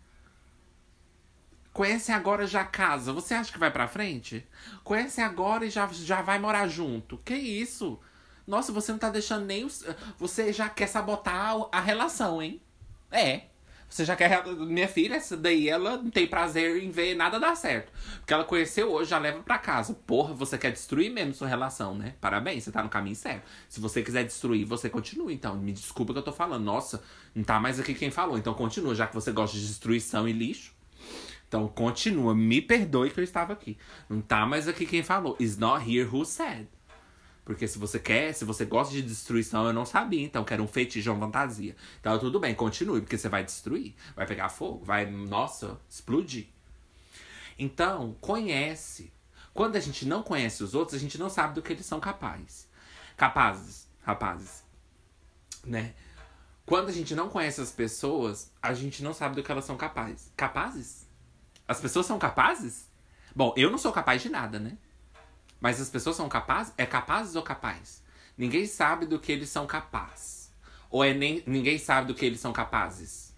[1.72, 3.12] Conhece agora já casa.
[3.12, 4.46] Você acha que vai pra frente?
[4.84, 7.18] Conhece agora e já, já vai morar junto.
[7.18, 7.98] Que isso?
[8.46, 9.84] Nossa, você não tá deixando nem os.
[10.16, 12.62] Você já quer sabotar a relação, hein?
[13.10, 13.49] É.
[13.90, 14.46] Você já quer.
[14.46, 17.92] Minha filha, essa daí, ela não tem prazer em ver nada dar certo.
[18.20, 19.92] Porque ela conheceu hoje, já leva pra casa.
[20.06, 22.14] Porra, você quer destruir mesmo sua relação, né?
[22.20, 23.42] Parabéns, você tá no caminho certo.
[23.68, 25.32] Se você quiser destruir, você continua.
[25.32, 26.64] Então, me desculpa que eu tô falando.
[26.64, 27.02] Nossa,
[27.34, 28.38] não tá mais aqui quem falou.
[28.38, 30.72] Então, continua, já que você gosta de destruição e lixo.
[31.48, 33.76] Então continua, me perdoe que eu estava aqui.
[34.08, 35.34] Não tá mais aqui quem falou.
[35.40, 36.68] Is not here who said.
[37.44, 40.22] Porque se você quer, se você gosta de destruição, eu não sabia.
[40.22, 41.74] Então, quero um fetiche, uma fantasia.
[42.00, 43.94] Então, tudo bem, continue, porque você vai destruir.
[44.14, 46.48] Vai pegar fogo, vai, nossa, explodir.
[47.58, 49.12] Então, conhece.
[49.52, 51.98] Quando a gente não conhece os outros, a gente não sabe do que eles são
[51.98, 52.68] capazes.
[53.16, 54.62] Capazes, rapazes.
[55.64, 55.94] Né?
[56.64, 59.76] Quando a gente não conhece as pessoas, a gente não sabe do que elas são
[59.76, 60.32] capazes.
[60.36, 61.06] Capazes?
[61.66, 62.88] As pessoas são capazes?
[63.34, 64.78] Bom, eu não sou capaz de nada, né?
[65.60, 66.72] Mas as pessoas são capazes?
[66.76, 68.02] É capazes ou capaz?
[68.36, 70.50] Ninguém sabe do que eles são capazes.
[70.90, 73.34] Ou é nem, ninguém sabe do que eles são capazes?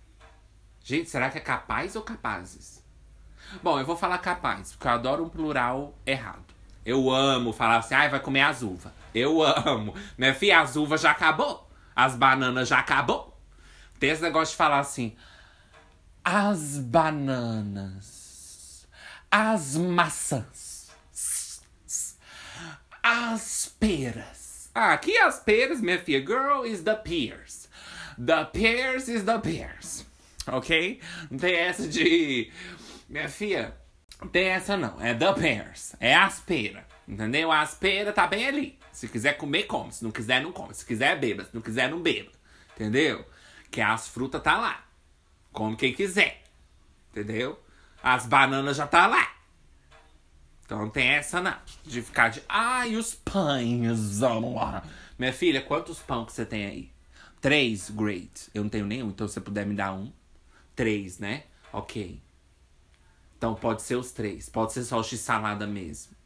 [0.82, 2.82] Gente, será que é capaz ou capazes?
[3.62, 6.54] Bom, eu vou falar capaz, porque eu adoro um plural errado.
[6.84, 8.92] Eu amo falar assim, ai, vai comer as uvas.
[9.14, 9.94] Eu amo.
[10.16, 11.68] Minha filha, as uvas já acabou.
[11.94, 13.36] As bananas já acabou.
[14.00, 15.14] Tem esse negócio de falar assim,
[16.24, 18.22] as bananas
[19.32, 20.71] as maçãs,
[23.12, 24.70] as peras.
[24.74, 26.24] Ah, aqui as peras, minha filha.
[26.24, 27.68] Girl is the pears.
[28.18, 30.06] The pears is the pears.
[30.46, 31.00] Ok?
[31.30, 32.50] Não tem essa de.
[33.08, 33.76] Minha filha,
[34.20, 35.00] não tem essa não.
[35.00, 35.94] É the pears.
[36.00, 36.84] É as peras.
[37.06, 37.52] Entendeu?
[37.52, 38.78] As peras tá bem ali.
[38.92, 39.92] Se quiser comer, come.
[39.92, 40.74] Se não quiser, não come.
[40.74, 41.44] Se quiser, beba.
[41.44, 42.30] Se não quiser, não beba.
[42.74, 43.26] Entendeu?
[43.70, 44.84] Que as frutas tá lá.
[45.52, 46.42] Come quem quiser.
[47.10, 47.62] Entendeu?
[48.02, 49.41] As bananas já tá lá.
[50.72, 51.54] Então não tem essa não.
[51.84, 52.42] De ficar de.
[52.48, 54.20] Ai, os pães.
[55.18, 56.90] Minha filha, quantos pão que você tem aí?
[57.42, 58.48] Três, great.
[58.54, 60.10] Eu não tenho nenhum, então se você puder me dar um.
[60.74, 61.44] Três, né?
[61.70, 62.22] Ok.
[63.36, 64.48] Então pode ser os três.
[64.48, 66.16] Pode ser só o x-salada mesmo.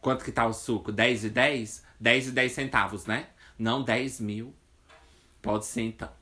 [0.00, 0.92] Quanto que tá o suco?
[0.92, 1.84] 10 e 10?
[1.98, 3.30] 10 e 10 centavos, né?
[3.58, 4.54] Não 10 mil.
[5.42, 6.12] Pode ser então.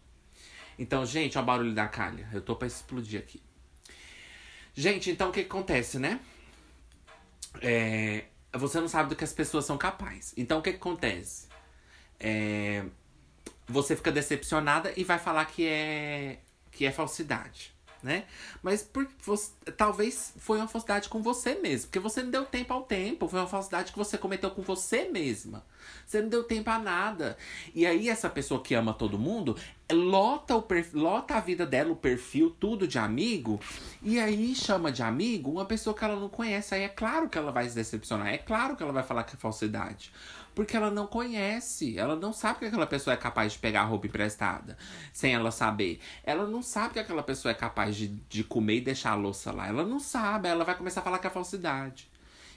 [0.79, 2.27] Então, gente, olha o barulho da calha.
[2.33, 3.46] Eu tô pra explodir aqui.
[4.77, 6.21] Gente, então o que, acontece, né?
[7.62, 10.35] É, você não sabe do que as pessoas são capazes.
[10.37, 11.49] Então o que, que acontece?
[12.21, 12.85] É,
[13.67, 16.39] você fica decepcionada e vai falar que é
[16.71, 17.76] que é falsidade
[18.07, 18.25] né?
[18.62, 22.73] Mas por, você, talvez foi uma falsidade com você mesmo, porque você não deu tempo
[22.73, 25.64] ao tempo, foi uma falsidade que você cometeu com você mesma.
[26.07, 27.37] Você não deu tempo a nada.
[27.75, 29.57] E aí essa pessoa que ama todo mundo,
[29.90, 33.61] lota o perfil, lota a vida dela, o perfil, tudo de amigo,
[34.03, 36.75] e aí chama de amigo uma pessoa que ela não conhece.
[36.75, 39.35] Aí é claro que ela vai se decepcionar, é claro que ela vai falar que
[39.35, 40.12] é falsidade.
[40.57, 41.99] Porque ela não conhece.
[41.99, 44.79] Ela não sabe que aquela pessoa é capaz de pegar roupa emprestada
[45.12, 46.01] sem ela saber.
[46.25, 49.53] Ela não sabe que aquela pessoa é capaz de, de comer e deixar a louça
[49.53, 49.69] lá.
[49.69, 50.49] Ela não sabe.
[50.49, 52.09] Ela vai começar a falar que é falsidade.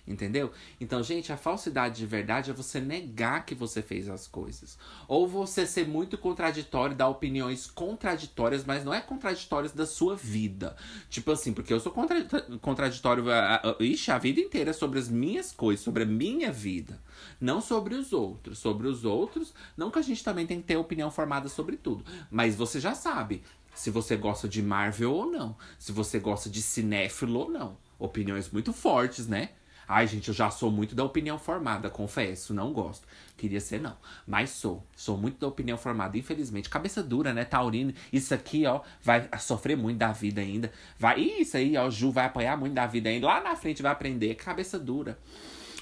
[0.10, 0.52] Entendeu?
[0.82, 4.76] Então, gente, a falsidade de verdade é você negar que você fez as coisas.
[5.08, 10.76] Ou você ser muito contraditório, dar opiniões contraditórias, mas não é contraditórias da sua vida.
[11.12, 12.26] Tipo assim, porque eu sou contra
[12.60, 17.00] contraditório a, a, ixi, a vida inteira sobre as minhas coisas, sobre a minha vida.
[17.40, 18.58] Não sobre os outros.
[18.58, 22.04] Sobre os outros, não que a gente também tem que ter opinião formada sobre tudo.
[22.32, 23.44] Mas você já sabe
[23.76, 25.56] se você gosta de Marvel ou não.
[25.78, 27.78] Se você gosta de cinéfilo ou não.
[28.00, 29.52] Opiniões muito fortes, né?
[29.92, 33.08] Ai, gente, eu já sou muito da opinião formada, confesso, não gosto.
[33.36, 33.98] Queria ser não,
[34.28, 34.84] mas sou.
[34.96, 36.70] Sou muito da opinião formada, infelizmente.
[36.70, 37.92] Cabeça dura, né, Taurino?
[38.14, 40.72] Isso aqui, ó, vai sofrer muito da vida ainda.
[41.00, 43.26] Vai, isso aí, ó, Ju vai apanhar muito da vida ainda.
[43.26, 45.18] Lá na frente vai aprender, cabeça dura.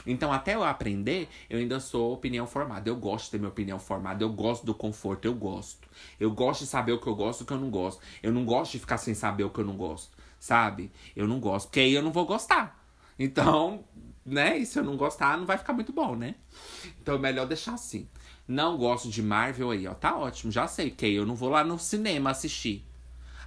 [0.06, 2.90] Então, até eu aprender, eu ainda sou opinião formada.
[2.90, 5.86] Eu gosto de ter minha opinião formada, eu gosto do conforto, eu gosto.
[6.18, 8.02] Eu gosto de saber o que eu gosto e o que eu não gosto.
[8.24, 10.90] Eu não gosto de ficar sem saber o que eu não gosto, sabe?
[11.14, 12.88] Eu não gosto, porque aí eu não vou gostar.
[13.20, 13.84] Então,
[14.28, 14.58] né?
[14.58, 16.36] E se eu não gostar, não vai ficar muito bom, né?
[17.02, 18.08] Então é melhor deixar assim.
[18.48, 19.94] Não gosto de Marvel aí, ó.
[19.94, 22.86] Tá ótimo, já sei, que eu não vou lá no cinema assistir.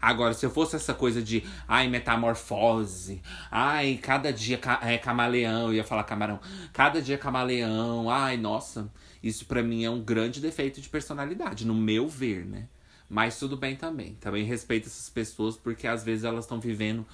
[0.00, 5.74] Agora, se eu fosse essa coisa de, ai, metamorfose, ai, cada dia é camaleão, eu
[5.74, 6.40] ia falar camarão,
[6.72, 8.90] cada dia é camaleão, ai, nossa,
[9.22, 12.66] isso para mim é um grande defeito de personalidade, no meu ver, né?
[13.10, 14.14] Mas tudo bem também.
[14.14, 17.04] Também respeito essas pessoas porque às vezes elas estão vivendo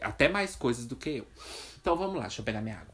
[0.00, 1.26] até mais coisas do que eu.
[1.78, 2.93] Então vamos lá, deixa eu pegar minha água.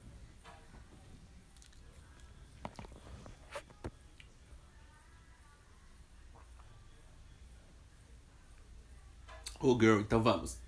[9.61, 10.59] Ô, oh, girl, então vamos.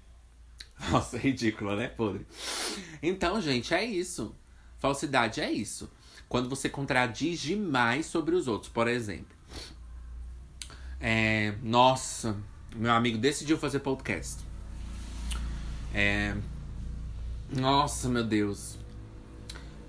[0.90, 1.88] Nossa, ridícula, né?
[1.88, 2.26] Podre.
[3.02, 4.37] Então, gente, é isso.
[4.78, 5.90] Falsidade é isso.
[6.28, 8.70] Quando você contradiz demais sobre os outros.
[8.70, 9.35] Por exemplo,
[11.00, 12.37] é, nossa,
[12.76, 14.44] meu amigo decidiu fazer podcast.
[15.92, 16.37] É,
[17.50, 18.78] nossa, meu Deus.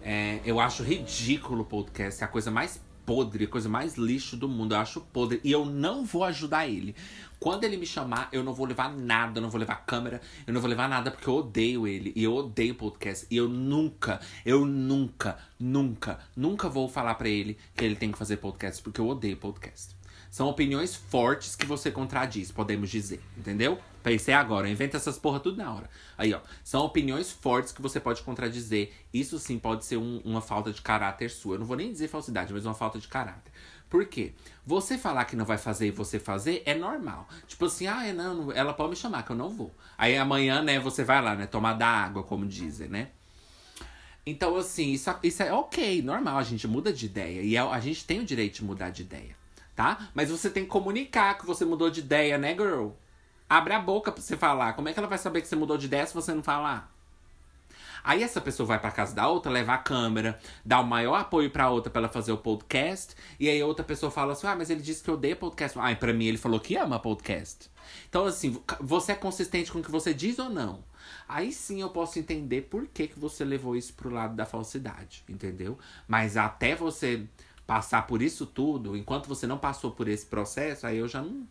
[0.01, 2.21] É, eu acho ridículo o podcast.
[2.21, 4.73] É a coisa mais podre, coisa mais lixo do mundo.
[4.73, 5.39] Eu acho podre.
[5.43, 6.95] E eu não vou ajudar ele.
[7.39, 9.39] Quando ele me chamar, eu não vou levar nada.
[9.39, 10.21] Eu não vou levar câmera.
[10.47, 12.13] Eu não vou levar nada porque eu odeio ele.
[12.15, 13.27] E eu odeio podcast.
[13.29, 18.17] E eu nunca, eu nunca, nunca, nunca vou falar para ele que ele tem que
[18.17, 18.81] fazer podcast.
[18.81, 19.95] Porque eu odeio podcast.
[20.33, 23.77] São opiniões fortes que você contradiz, podemos dizer, entendeu?
[24.01, 25.87] Pensei agora, inventa essas porra tudo na hora.
[26.17, 26.39] Aí, ó.
[26.63, 28.91] São opiniões fortes que você pode contradizer.
[29.13, 31.53] Isso sim pode ser um, uma falta de caráter sua.
[31.53, 33.53] Eu não vou nem dizer falsidade, mas uma falta de caráter.
[33.87, 34.33] Por quê?
[34.65, 37.27] Você falar que não vai fazer e você fazer é normal.
[37.45, 39.71] Tipo assim, ah, não, ela pode me chamar, que eu não vou.
[39.95, 43.09] Aí amanhã, né, você vai lá, né, tomar da água, como dizem, né?
[44.25, 47.43] Então, assim, isso, isso é ok, normal, a gente muda de ideia.
[47.43, 49.42] E é, a gente tem o direito de mudar de ideia
[49.75, 50.09] tá?
[50.13, 52.89] Mas você tem que comunicar que você mudou de ideia, né, girl?
[53.49, 54.73] Abre a boca pra você falar.
[54.73, 56.91] Como é que ela vai saber que você mudou de ideia se você não falar?
[58.03, 61.49] Aí essa pessoa vai pra casa da outra, leva a câmera, dá o maior apoio
[61.49, 63.15] pra outra pra ela fazer o podcast.
[63.39, 65.79] E aí a outra pessoa fala assim: Ah, mas ele disse que odeia podcast.
[65.79, 67.71] Ah, pra mim ele falou que ama podcast.
[68.09, 70.83] Então, assim, você é consistente com o que você diz ou não?
[71.27, 75.23] Aí sim eu posso entender por que, que você levou isso pro lado da falsidade,
[75.27, 75.77] entendeu?
[76.07, 77.25] Mas até você
[77.65, 81.47] passar por isso tudo, enquanto você não passou por esse processo, aí eu já não.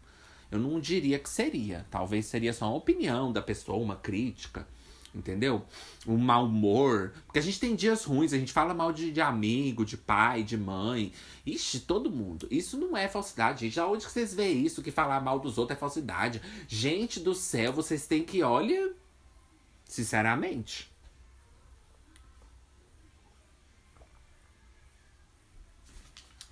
[0.51, 1.87] Eu não diria que seria.
[1.91, 4.67] Talvez seria só uma opinião da pessoa, uma crítica.
[5.15, 5.65] Entendeu?
[6.07, 7.13] Um mau humor.
[7.25, 10.43] Porque a gente tem dias ruins, a gente fala mal de, de amigo, de pai,
[10.43, 11.11] de mãe.
[11.47, 12.47] Ixi, todo mundo.
[12.51, 13.81] Isso não é falsidade, gente.
[13.81, 14.83] Aonde que vocês veem isso?
[14.83, 16.43] Que falar mal dos outros é falsidade?
[16.69, 18.93] Gente do céu, vocês têm que, olha.
[19.87, 20.92] Sinceramente.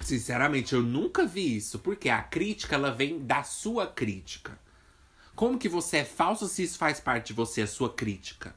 [0.00, 4.58] Sinceramente, eu nunca vi isso, porque a crítica ela vem da sua crítica.
[5.34, 8.54] Como que você é falso se isso faz parte de você, a sua crítica?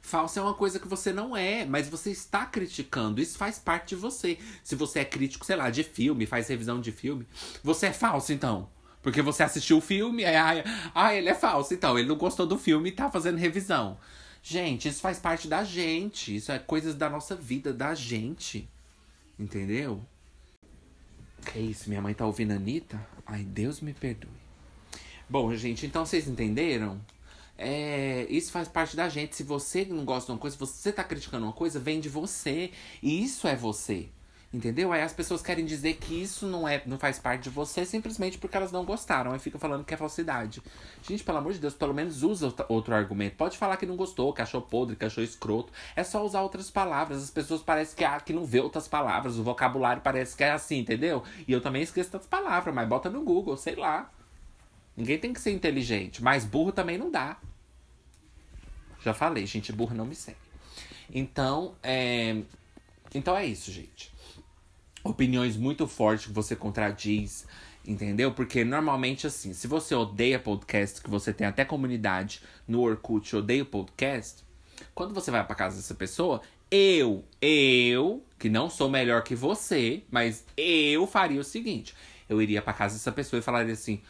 [0.00, 3.20] Falso é uma coisa que você não é, mas você está criticando.
[3.20, 4.38] Isso faz parte de você.
[4.62, 7.26] Se você é crítico, sei lá, de filme, faz revisão de filme,
[7.62, 8.68] você é falso então.
[9.02, 11.98] Porque você assistiu o filme, é, ah, ele é falso, então.
[11.98, 13.98] Ele não gostou do filme e tá fazendo revisão.
[14.42, 16.36] Gente, isso faz parte da gente.
[16.36, 18.68] Isso é coisas da nossa vida, da gente.
[19.38, 20.00] Entendeu?
[21.52, 21.88] Que isso?
[21.88, 23.00] Minha mãe tá ouvindo a Anitta?
[23.26, 24.30] Ai, Deus me perdoe.
[25.28, 27.00] Bom, gente, então vocês entenderam?
[27.56, 29.36] É, isso faz parte da gente.
[29.36, 32.08] Se você não gosta de uma coisa, se você tá criticando uma coisa, vem de
[32.08, 32.70] você.
[33.02, 34.08] E isso é você.
[34.54, 34.92] Entendeu?
[34.92, 38.38] Aí as pessoas querem dizer que isso não é, não faz parte de você simplesmente
[38.38, 39.32] porque elas não gostaram.
[39.32, 40.62] Aí fica falando que é falsidade.
[41.02, 43.34] Gente, pelo amor de Deus, pelo menos usa outro argumento.
[43.34, 45.72] Pode falar que não gostou, que achou podre, que achou escroto.
[45.96, 47.20] É só usar outras palavras.
[47.20, 49.40] As pessoas parecem que, ah, que não vê outras palavras.
[49.40, 51.24] O vocabulário parece que é assim, entendeu?
[51.48, 54.08] E eu também esqueço tantas palavras, mas bota no Google, sei lá.
[54.96, 57.38] Ninguém tem que ser inteligente, mas burro também não dá.
[59.02, 60.38] Já falei, gente burra não me segue.
[61.12, 62.40] Então, é...
[63.12, 64.13] Então é isso, gente
[65.04, 67.46] opiniões muito fortes que você contradiz,
[67.86, 68.32] entendeu?
[68.32, 73.64] Porque normalmente assim, se você odeia podcast, que você tem até comunidade no Orkut, odeia
[73.64, 74.42] podcast,
[74.94, 76.40] quando você vai para casa dessa pessoa,
[76.70, 81.94] eu, eu, que não sou melhor que você, mas eu faria o seguinte,
[82.28, 84.00] eu iria para casa dessa pessoa e falaria assim,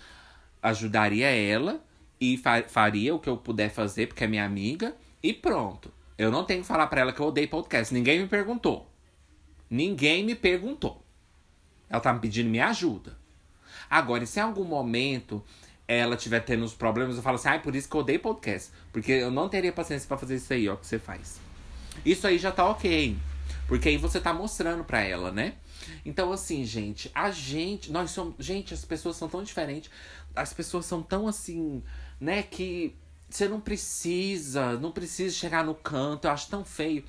[0.63, 1.85] ajudaria ela
[2.21, 5.93] e faria o que eu puder fazer, porque é minha amiga, e pronto.
[6.17, 7.93] Eu não tenho que falar para ela que eu odeio podcast.
[7.93, 8.89] Ninguém me perguntou.
[9.69, 11.03] Ninguém me perguntou.
[11.89, 13.17] Ela tá me pedindo minha ajuda.
[13.89, 15.43] Agora, se em algum momento
[15.87, 18.71] ela tiver tendo uns problemas, eu falo assim, ah, por isso que eu odeio podcast.
[18.93, 21.41] Porque eu não teria paciência para fazer isso aí, ó, que você faz.
[22.05, 23.17] Isso aí já tá ok.
[23.69, 25.55] Porque aí você tá mostrando pra ela, né?
[26.05, 27.91] Então, assim, gente, a gente.
[27.93, 28.35] Nós somos.
[28.39, 29.91] Gente, as pessoas são tão diferentes.
[30.35, 31.83] As pessoas são tão assim,
[32.21, 32.43] né?
[32.43, 32.95] Que
[33.29, 34.79] você não precisa.
[34.79, 36.27] Não precisa chegar no canto.
[36.27, 37.05] Eu acho tão feio.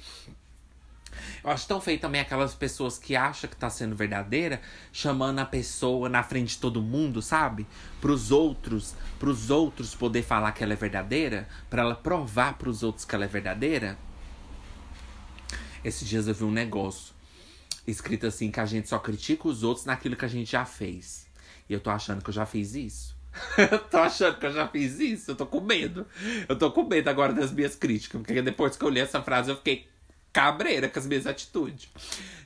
[1.43, 5.45] Eu acho tão feio também aquelas pessoas que acham que tá sendo verdadeira, chamando a
[5.45, 7.67] pessoa na frente de todo mundo, sabe?
[8.01, 13.05] Pros outros, pros outros poder falar que ela é verdadeira, para ela provar pros outros
[13.05, 13.97] que ela é verdadeira.
[15.83, 17.13] Esses dias eu vi um negócio
[17.87, 21.27] escrito assim que a gente só critica os outros naquilo que a gente já fez.
[21.69, 23.15] E eu tô achando que eu já fiz isso.
[23.57, 25.31] eu tô achando que eu já fiz isso.
[25.31, 26.05] Eu tô com medo.
[26.47, 28.21] Eu tô com medo agora das minhas críticas.
[28.21, 29.87] Porque depois que eu li essa frase, eu fiquei
[30.35, 31.89] cabreira com as minhas atitudes.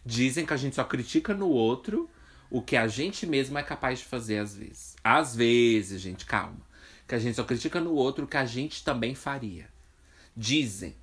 [0.06, 2.08] Dizem que a gente só critica no outro
[2.48, 4.96] o que a gente mesmo é capaz de fazer às vezes.
[5.04, 6.62] Às vezes, gente, calma.
[7.08, 9.68] Que a gente só critica no outro o que a gente também faria.
[10.38, 10.96] Dizem,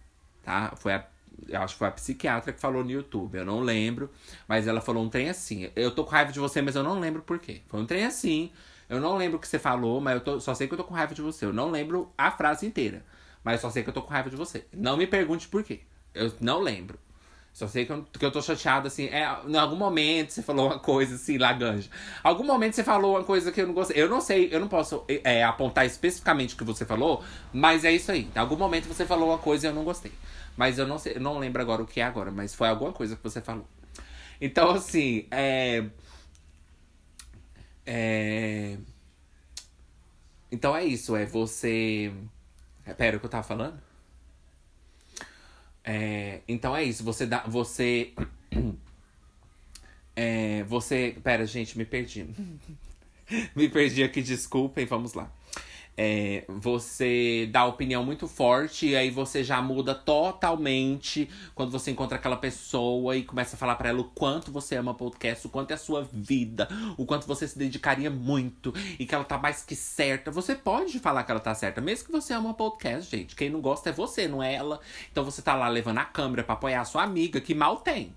[0.44, 0.74] tá?
[0.76, 1.04] Foi a
[1.48, 4.10] eu acho que foi a psiquiatra que falou no YouTube, eu não lembro,
[4.48, 5.70] mas ela falou um trem assim.
[5.76, 7.60] Eu tô com raiva de você, mas eu não lembro por quê.
[7.66, 8.50] Foi um trem assim.
[8.88, 10.84] Eu não lembro o que você falou, mas eu tô, só sei que eu tô
[10.84, 11.44] com raiva de você.
[11.44, 13.04] Eu não lembro a frase inteira,
[13.44, 14.64] mas só sei que eu tô com raiva de você.
[14.72, 15.82] Não me pergunte por quê.
[16.16, 16.98] Eu não lembro.
[17.56, 19.06] Só sei que eu, que eu tô chateado, assim.
[19.06, 21.88] É, em algum momento você falou uma coisa assim, laganja.
[22.22, 24.02] Algum momento você falou uma coisa que eu não gostei.
[24.02, 27.24] Eu não sei, eu não posso é, apontar especificamente o que você falou,
[27.54, 28.28] mas é isso aí.
[28.36, 30.12] Em algum momento você falou uma coisa e eu não gostei.
[30.54, 32.92] Mas eu não sei, eu não lembro agora o que é agora, mas foi alguma
[32.92, 33.66] coisa que você falou.
[34.38, 35.84] Então, assim, é.
[37.86, 38.76] É.
[40.52, 42.12] Então é isso, é você.
[42.98, 43.85] Pera, o que eu tava falando?
[45.86, 47.44] É, então é isso, você dá.
[47.46, 48.12] Você.
[50.18, 51.14] É, você.
[51.22, 52.26] Pera, gente, me perdi.
[53.54, 55.30] me perdi aqui, desculpem, vamos lá
[55.96, 62.18] é, você dá opinião muito forte e aí você já muda totalmente quando você encontra
[62.18, 65.70] aquela pessoa e começa a falar para ela o quanto você ama podcast, o quanto
[65.70, 69.62] é a sua vida, o quanto você se dedicaria muito e que ela tá mais
[69.62, 70.30] que certa.
[70.30, 73.34] Você pode falar que ela tá certa, mesmo que você ama podcast, gente.
[73.34, 74.80] Quem não gosta é você, não é ela.
[75.10, 78.14] Então você tá lá levando a câmera para apoiar a sua amiga que mal tem.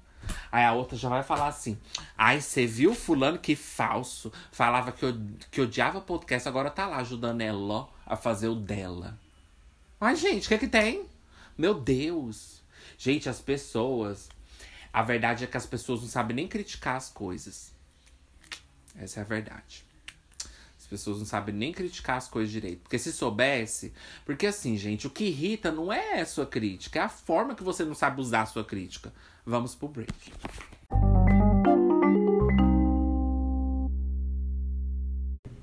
[0.52, 1.78] Aí a outra já vai falar assim:
[2.18, 4.32] Ai, você viu fulano que falso?
[4.52, 5.06] Falava que,
[5.52, 9.18] que odiava podcast, agora tá lá ajudando ela a fazer o dela.
[10.00, 11.06] Mas, gente, o que é que tem?
[11.58, 12.62] Meu Deus.
[12.98, 14.30] Gente, as pessoas.
[14.92, 17.72] A verdade é que as pessoas não sabem nem criticar as coisas.
[18.96, 19.86] Essa é a verdade.
[20.78, 22.82] As pessoas não sabem nem criticar as coisas direito.
[22.82, 23.94] Porque se soubesse.
[24.26, 27.64] Porque assim, gente, o que irrita não é a sua crítica, é a forma que
[27.64, 29.14] você não sabe usar a sua crítica.
[29.50, 30.14] Vamos pro break.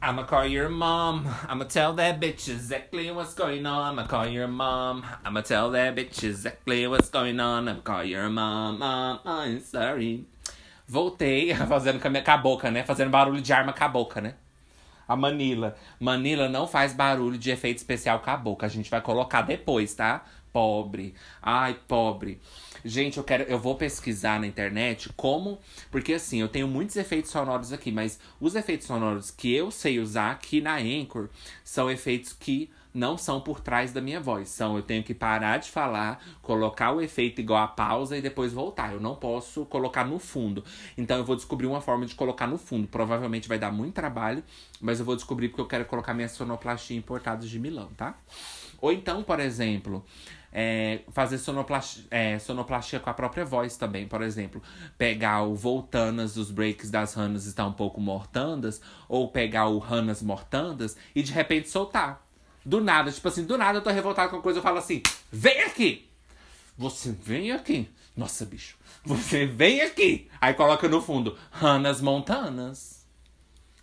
[0.03, 1.25] I'ma call your mom.
[1.49, 3.93] I'ma tell that bitch exactly what's going on.
[3.93, 5.05] I'ma call your mom.
[5.25, 7.69] I'ma tell that bitch exactly what's going on.
[7.69, 8.81] I'ma call your mom.
[8.81, 10.27] Mom, I'm sorry.
[10.89, 12.83] Voltei fazendo com a, minha, com a boca, né?
[12.83, 14.35] Fazendo barulho de arma com a boca, né?
[15.07, 15.77] A Manila.
[16.01, 18.67] Manila não faz barulho de efeito especial com a boca.
[18.67, 20.25] A gente vai colocar depois, tá?
[20.57, 21.13] Pobre.
[21.43, 22.41] Ai, pobre.
[22.83, 25.59] Gente, eu quero, eu vou pesquisar na internet como,
[25.91, 30.01] porque assim, eu tenho muitos efeitos sonoros aqui, mas os efeitos sonoros que eu sei
[30.01, 31.29] usar aqui na Anchor
[31.63, 34.49] são efeitos que não são por trás da minha voz.
[34.49, 38.55] São eu tenho que parar de falar, colocar o efeito igual a pausa e depois
[38.55, 38.95] voltar.
[38.95, 40.65] Eu não posso colocar no fundo.
[40.97, 42.89] Então eu vou descobrir uma forma de colocar no fundo.
[42.89, 44.43] Provavelmente vai dar muito trabalho,
[44.81, 48.19] mas eu vou descobrir porque eu quero colocar minha sonoplastia importada de Milão, tá?
[48.81, 50.05] Ou então, por exemplo,
[50.59, 54.09] é, fazer sonoplastia, é, sonoplastia com a própria voz também.
[54.09, 54.63] Por exemplo,
[54.97, 60.23] pegar o voltanas os breaks das ranas estão um pouco mortandas, ou pegar o ranas
[60.23, 62.27] mortandas e de repente soltar.
[62.65, 65.03] Do nada, tipo assim, do nada eu tô revoltado com a coisa, eu falo assim:
[65.31, 66.09] vem aqui!
[66.79, 67.91] Você vem aqui.
[68.17, 68.79] Nossa, bicho.
[69.05, 70.27] Você vem aqui.
[70.41, 73.07] Aí coloca no fundo, Ranas Montanas.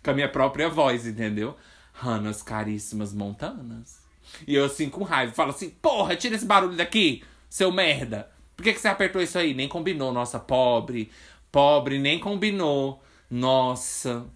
[0.02, 1.56] Com a minha própria voz, entendeu?
[1.92, 4.03] Ranas caríssimas montanas.
[4.46, 8.30] E eu assim, com raiva, falo assim: porra, tira esse barulho daqui, seu merda.
[8.56, 9.52] Por que, que você apertou isso aí?
[9.54, 11.10] Nem combinou, nossa, pobre.
[11.50, 13.02] Pobre, nem combinou.
[13.30, 14.26] Nossa.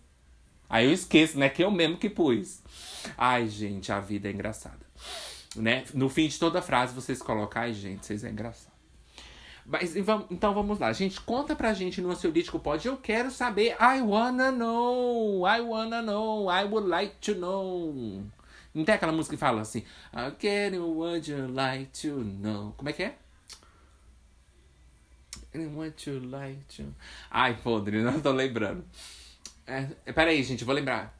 [0.69, 1.49] Aí eu esqueço, né?
[1.49, 2.63] Que eu mesmo que pus.
[3.17, 4.87] Ai, gente, a vida é engraçada.
[5.57, 5.85] Né?
[5.95, 8.79] No fim de toda frase vocês colocam, ai, gente, vocês é engraçado.
[9.65, 11.21] Mas, então vamos lá, gente.
[11.21, 12.89] Conta pra gente no ansiolítico pode.
[12.89, 13.77] Eu quero saber.
[13.79, 15.47] I wanna know.
[15.47, 16.51] I wanna know.
[16.51, 18.23] I would like to know.
[18.79, 19.83] Não tem aquela música que fala assim.
[20.15, 22.73] I get what you like to know.
[22.77, 23.19] Como é que é?
[25.53, 26.95] Want you like to.
[27.29, 28.85] Ai, podre, não tô lembrando.
[29.67, 31.13] É, peraí, gente, vou lembrar.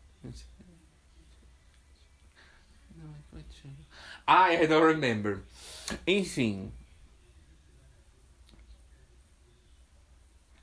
[4.29, 5.43] I don't remember.
[6.07, 6.73] Enfim.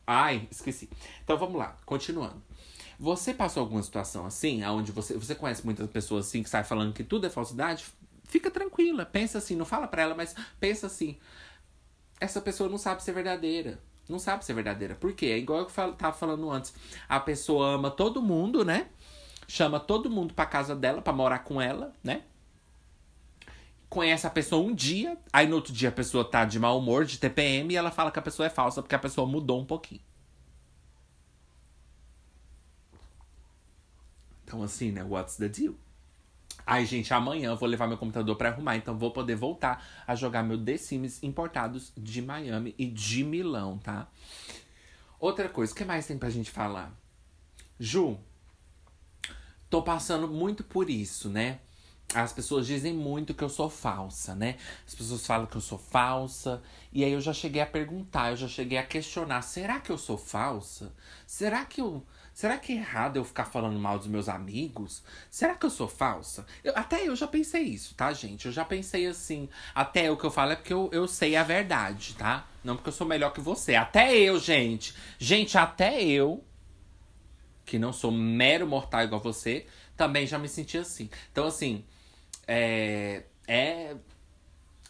[0.07, 0.89] Ai, esqueci.
[1.25, 2.41] Então vamos lá, continuando.
[2.99, 6.93] Você passou alguma situação assim, onde você, você conhece muitas pessoas assim que saem falando
[6.93, 7.85] que tudo é falsidade?
[8.23, 11.17] Fica tranquila, pensa assim, não fala pra ela, mas pensa assim.
[12.19, 13.79] Essa pessoa não sabe ser verdadeira.
[14.07, 14.95] Não sabe ser verdadeira.
[14.95, 15.27] Por quê?
[15.27, 16.73] É igual eu tava falando antes.
[17.09, 18.87] A pessoa ama todo mundo, né?
[19.47, 22.23] Chama todo mundo pra casa dela, pra morar com ela, né?
[23.95, 27.05] conhece a pessoa um dia, aí no outro dia a pessoa tá de mau humor,
[27.05, 29.65] de TPM, e ela fala que a pessoa é falsa porque a pessoa mudou um
[29.65, 30.01] pouquinho.
[34.55, 35.03] Então, assim, né?
[35.03, 35.75] What's the deal?
[36.65, 40.15] Ai, gente, amanhã eu vou levar meu computador para arrumar, então vou poder voltar a
[40.15, 44.07] jogar meu The Sims importados de Miami e de Milão, tá?
[45.19, 46.97] Outra coisa, o que mais tem pra gente falar?
[47.77, 48.17] Ju,
[49.69, 51.59] tô passando muito por isso, né?
[52.13, 54.57] as pessoas dizem muito que eu sou falsa, né?
[54.87, 56.61] As pessoas falam que eu sou falsa.
[56.93, 59.97] E aí eu já cheguei a perguntar, eu já cheguei a questionar: será que eu
[59.97, 60.93] sou falsa?
[61.25, 62.05] Será que eu.
[62.35, 65.01] Será que é errado eu ficar falando mal dos meus amigos?
[65.31, 66.45] Será que eu sou falsa?
[66.65, 68.47] Eu, até eu já pensei isso, tá, gente?
[68.47, 69.47] Eu já pensei assim.
[69.73, 72.45] Até o que eu falo é porque eu, eu sei a verdade, tá?
[72.61, 73.75] Não porque eu sou melhor que você.
[73.75, 74.93] Até eu, gente.
[75.17, 76.43] Gente, até eu,
[77.65, 79.65] que não sou mero mortal igual você,
[79.95, 81.09] também já me senti assim.
[81.31, 81.85] Então, assim,
[82.45, 83.95] é, é,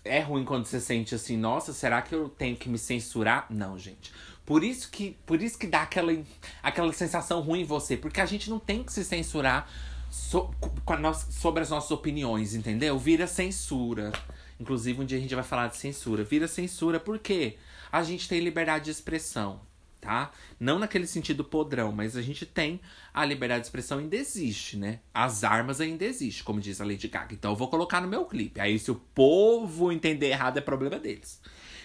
[0.03, 3.45] é ruim quando você sente assim, nossa, será que eu tenho que me censurar?
[3.51, 4.11] Não, gente.
[4.45, 6.15] Por isso que, por isso que dá aquela,
[6.61, 7.97] aquela sensação ruim em você.
[7.97, 9.69] Porque a gente não tem que se censurar
[10.09, 10.53] so,
[10.99, 12.97] nossa, sobre as nossas opiniões, entendeu?
[12.99, 14.11] Vira censura.
[14.59, 16.23] Inclusive, um dia a gente vai falar de censura.
[16.23, 17.57] Vira censura porque
[17.91, 19.61] a gente tem liberdade de expressão
[20.05, 20.31] tá?
[20.59, 22.79] Não naquele sentido podrão, mas a gente tem
[23.11, 24.99] a liberdade de expressão ainda existe, né?
[25.11, 27.33] As armas ainda existem, como diz a Lady Gaga.
[27.33, 28.61] Então eu vou colocar no meu clipe.
[28.61, 31.41] Aí se o povo entender errado é problema deles.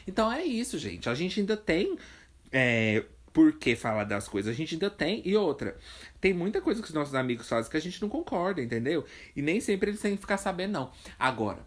[0.07, 1.09] Então é isso, gente.
[1.09, 1.97] A gente ainda tem
[2.53, 4.53] é, por que falar das coisas.
[4.53, 5.23] A gente ainda tem.
[5.25, 5.77] E outra,
[6.21, 9.05] tem muita coisa que os nossos amigos fazem que a gente não concorda, entendeu?
[9.35, 10.93] E nem sempre eles têm que ficar sabendo, não.
[11.19, 11.65] Agora,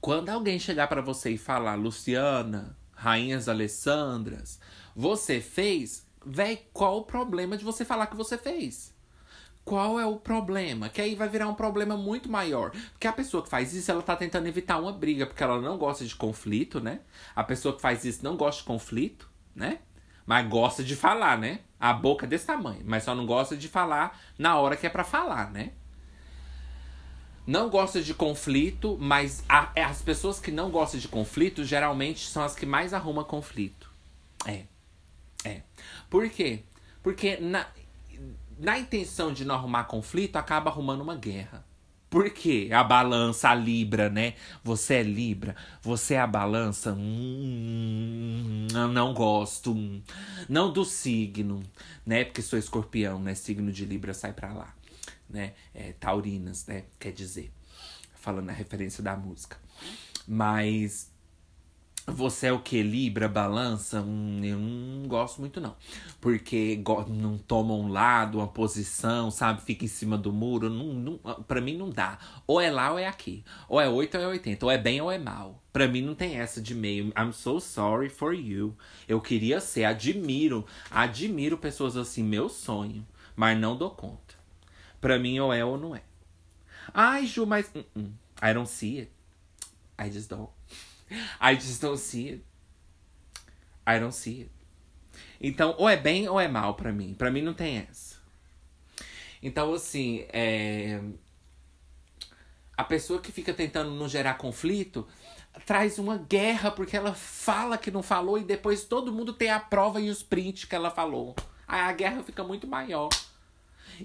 [0.00, 4.60] quando alguém chegar para você e falar, Luciana, Rainhas Alessandras,
[4.94, 6.06] você fez?
[6.24, 8.94] Véi, qual o problema de você falar que você fez?
[9.64, 10.88] Qual é o problema?
[10.88, 12.72] Que aí vai virar um problema muito maior.
[12.92, 15.78] Porque a pessoa que faz isso, ela tá tentando evitar uma briga, porque ela não
[15.78, 17.00] gosta de conflito, né?
[17.36, 19.78] A pessoa que faz isso não gosta de conflito, né?
[20.26, 21.60] Mas gosta de falar, né?
[21.78, 24.90] A boca é desse tamanho, mas só não gosta de falar na hora que é
[24.90, 25.72] para falar, né?
[27.46, 32.44] Não gosta de conflito, mas a, as pessoas que não gostam de conflito geralmente são
[32.44, 33.90] as que mais arrumam conflito.
[34.46, 34.64] É.
[35.44, 35.62] É.
[36.08, 36.62] Por quê?
[37.02, 37.66] Porque na,
[38.58, 41.64] na intenção de não arrumar conflito, acaba arrumando uma guerra.
[42.10, 42.68] Por quê?
[42.72, 44.34] A balança, a Libra, né?
[44.64, 46.92] Você é Libra, você é a balança.
[46.92, 49.72] Hum, não gosto.
[49.72, 50.02] Hum.
[50.48, 51.62] Não do signo,
[52.04, 52.24] né?
[52.24, 53.34] Porque sou escorpião, né?
[53.36, 54.74] Signo de Libra sai pra lá,
[55.28, 55.54] né?
[55.72, 56.84] É, taurinas, né?
[56.98, 57.52] Quer dizer.
[58.16, 59.56] Falando a referência da música.
[60.26, 61.09] Mas
[62.06, 62.82] você é o que?
[62.82, 64.00] Libra, balança?
[64.00, 65.76] Hum, eu não gosto muito, não.
[66.20, 69.62] Porque não toma um lado, uma posição, sabe?
[69.62, 70.68] Fica em cima do muro.
[70.70, 72.18] Não, não, pra mim não dá.
[72.46, 73.44] Ou é lá ou é aqui.
[73.68, 74.66] Ou é 8 ou é 80.
[74.66, 75.62] Ou é bem ou é mal.
[75.72, 77.12] Pra mim não tem essa de meio.
[77.16, 78.76] I'm so sorry for you.
[79.06, 79.84] Eu queria ser.
[79.84, 80.66] Admiro.
[80.90, 82.22] Admiro pessoas assim.
[82.22, 83.06] Meu sonho.
[83.36, 84.34] Mas não dou conta.
[85.00, 86.02] Pra mim ou é ou não é.
[86.92, 87.70] Ai, Ju, mas.
[87.74, 88.10] Uh -uh.
[88.42, 89.10] I don't see it.
[89.98, 90.59] I just don't.
[91.40, 92.44] I just don't see it.
[93.86, 94.50] I don't see it.
[95.40, 97.14] Então, ou é bem ou é mal para mim.
[97.14, 98.16] Para mim não tem essa.
[99.42, 101.00] Então, assim, é...
[102.76, 105.08] a pessoa que fica tentando não gerar conflito
[105.66, 109.58] traz uma guerra porque ela fala que não falou e depois todo mundo tem a
[109.58, 111.34] prova e os prints que ela falou.
[111.66, 113.08] Aí a guerra fica muito maior.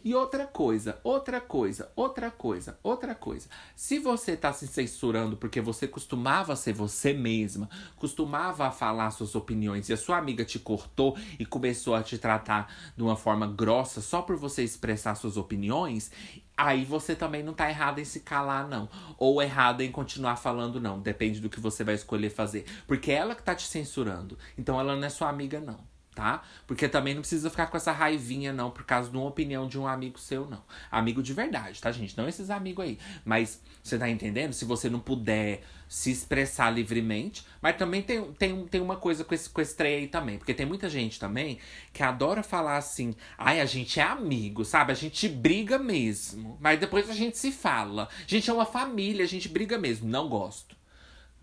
[0.04, 3.48] E outra coisa, outra coisa, outra coisa, outra coisa.
[3.76, 9.89] Se você tá se censurando porque você costumava ser você mesma, costumava falar suas opiniões
[9.89, 14.02] e a sua amiga te cortou e começou a te tratar de uma forma grossa
[14.02, 16.12] só por você expressar suas opiniões,
[16.58, 18.88] Aí você também não tá errado em se calar, não.
[19.18, 21.02] Ou errado em continuar falando, não.
[21.02, 22.66] Depende do que você vai escolher fazer.
[22.88, 24.38] Porque é ela que tá te censurando.
[24.58, 26.41] Então ela não é sua amiga, não tá?
[26.66, 29.78] Porque também não precisa ficar com essa raivinha, não, por causa de uma opinião de
[29.78, 30.63] um amigo seu, não.
[30.89, 32.18] Amigo de verdade, tá, gente?
[32.18, 32.97] Não esses amigos aí.
[33.26, 34.53] Mas você tá entendendo?
[34.53, 37.45] Se você não puder se expressar livremente.
[37.61, 40.38] Mas também tem, tem, tem uma coisa com esse, com esse trem aí também.
[40.38, 41.59] Porque tem muita gente também
[41.93, 44.91] que adora falar assim: ai, a gente é amigo, sabe?
[44.91, 46.57] A gente briga mesmo.
[46.59, 48.09] Mas depois a gente se fala.
[48.13, 50.09] A gente é uma família, a gente briga mesmo.
[50.09, 50.76] Não gosto.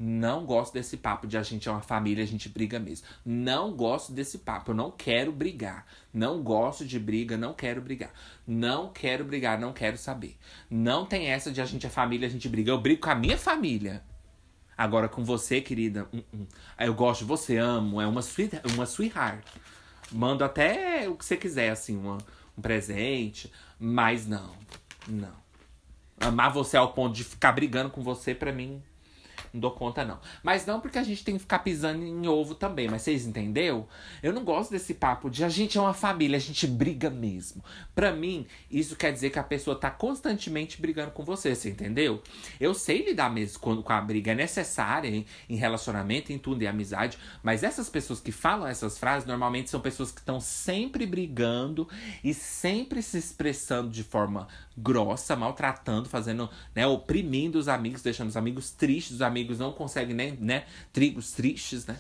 [0.04, 3.06] Não gosto desse papo de a gente é uma família, a gente briga mesmo.
[3.24, 4.72] Não gosto desse papo.
[4.72, 5.86] Eu não quero brigar.
[6.12, 8.10] Não gosto de briga, não quero brigar.
[8.44, 10.36] Não quero brigar, não quero saber.
[10.68, 12.72] Não tem essa de a gente é família, a gente briga.
[12.72, 14.02] Eu brigo com a minha família.
[14.76, 16.46] Agora com você, querida, uh -uh.
[16.80, 18.00] eu gosto de você, amo.
[18.00, 19.46] É uma, sweet, uma sweetheart.
[20.10, 22.18] Mando até o que você quiser, assim, uma,
[22.58, 23.52] um presente.
[23.78, 24.50] Mas não,
[25.06, 25.40] não.
[26.18, 28.82] Amar você ao ponto de ficar brigando com você, pra mim,
[29.52, 30.18] não dou conta, não.
[30.42, 32.88] Mas não porque a gente tem que ficar pisando em ovo também.
[32.88, 33.86] Mas vocês entendeu?
[34.22, 37.62] Eu não gosto desse papo de a gente é uma família, a gente briga mesmo.
[37.94, 42.22] Pra mim, isso quer dizer que a pessoa tá constantemente brigando com você, você entendeu?
[42.58, 44.32] Eu sei lidar mesmo com, com a briga.
[44.32, 47.18] É necessária em, em relacionamento, em tudo, em amizade.
[47.42, 51.86] Mas essas pessoas que falam essas frases, normalmente são pessoas que estão sempre brigando
[52.24, 58.36] e sempre se expressando de forma grossa, maltratando, fazendo, né, oprimindo os amigos, deixando os
[58.36, 60.64] amigos tristes, os amigos amigos não conseguem nem, né?
[60.92, 61.96] Trigos tristes, né?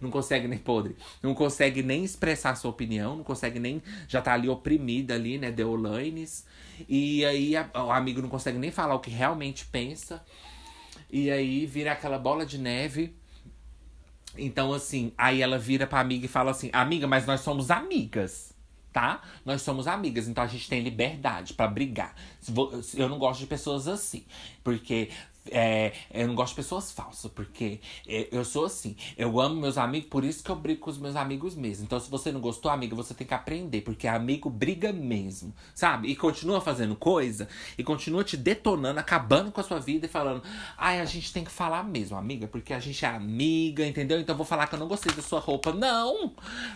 [0.00, 0.96] Não consegue nem podre.
[1.22, 3.82] Não consegue nem expressar sua opinião, não consegue nem.
[4.08, 5.50] Já tá ali oprimida ali, né?
[5.50, 6.46] Deolaines.
[6.88, 10.24] E aí a, o amigo não consegue nem falar o que realmente pensa.
[11.10, 13.14] E aí vira aquela bola de neve.
[14.36, 18.54] Então, assim, aí ela vira pra amiga e fala assim: Amiga, mas nós somos amigas
[18.96, 19.20] tá?
[19.44, 22.14] Nós somos amigas, então a gente tem liberdade para brigar.
[22.94, 24.24] Eu não gosto de pessoas assim,
[24.64, 25.10] porque
[25.50, 28.96] é, eu não gosto de pessoas falsas, porque eu sou assim.
[29.16, 31.84] Eu amo meus amigos, por isso que eu brigo com os meus amigos mesmo.
[31.84, 36.08] Então, se você não gostou, amiga, você tem que aprender, porque amigo briga mesmo, sabe?
[36.08, 40.42] E continua fazendo coisa, e continua te detonando, acabando com a sua vida e falando:
[40.76, 44.20] ai, a gente tem que falar mesmo, amiga, porque a gente é amiga, entendeu?
[44.20, 45.72] Então, vou falar que eu não gostei da sua roupa.
[45.72, 46.32] Não,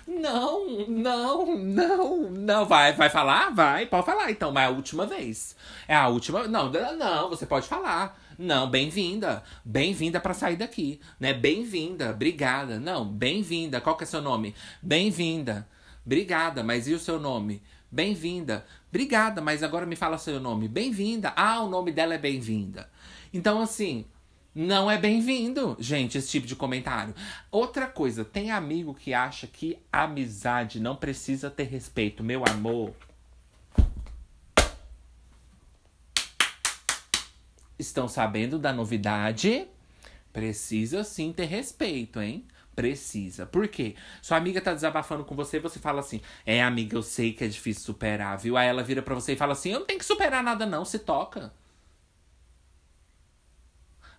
[0.06, 2.66] não, não, não, não.
[2.66, 3.50] Vai, vai falar?
[3.50, 5.56] Vai, pode falar então, mas é a última vez.
[5.88, 6.46] É a última.
[6.46, 8.19] Não, não, você pode falar.
[8.42, 9.44] Não, bem-vinda.
[9.62, 11.34] Bem-vinda para sair daqui, né?
[11.34, 12.80] Bem-vinda, obrigada.
[12.80, 13.82] Não, bem-vinda.
[13.82, 14.54] Qual que é seu nome?
[14.80, 15.68] Bem-vinda.
[16.06, 17.62] Obrigada, mas e o seu nome?
[17.92, 18.64] Bem-vinda.
[18.88, 20.68] Obrigada, mas agora me fala seu nome.
[20.68, 21.34] Bem-vinda.
[21.36, 22.88] Ah, o nome dela é bem-vinda.
[23.30, 24.06] Então, assim,
[24.54, 27.14] não é bem-vindo, gente, esse tipo de comentário.
[27.50, 32.24] Outra coisa, tem amigo que acha que amizade não precisa ter respeito.
[32.24, 32.94] Meu amor,
[37.80, 39.68] estão sabendo da novidade,
[40.32, 42.46] precisa sim ter respeito, hein?
[42.76, 43.46] Precisa.
[43.46, 43.96] Por quê?
[44.22, 47.48] Sua amiga tá desabafando com você, você fala assim: "É, amiga, eu sei que é
[47.48, 48.56] difícil superar", viu?
[48.56, 50.84] Aí ela vira para você e fala assim: "Eu não tenho que superar nada não,
[50.84, 51.52] se toca".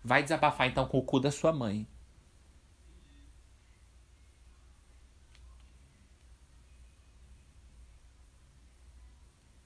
[0.04, 1.88] Vai desabafar então com o cu da sua mãe.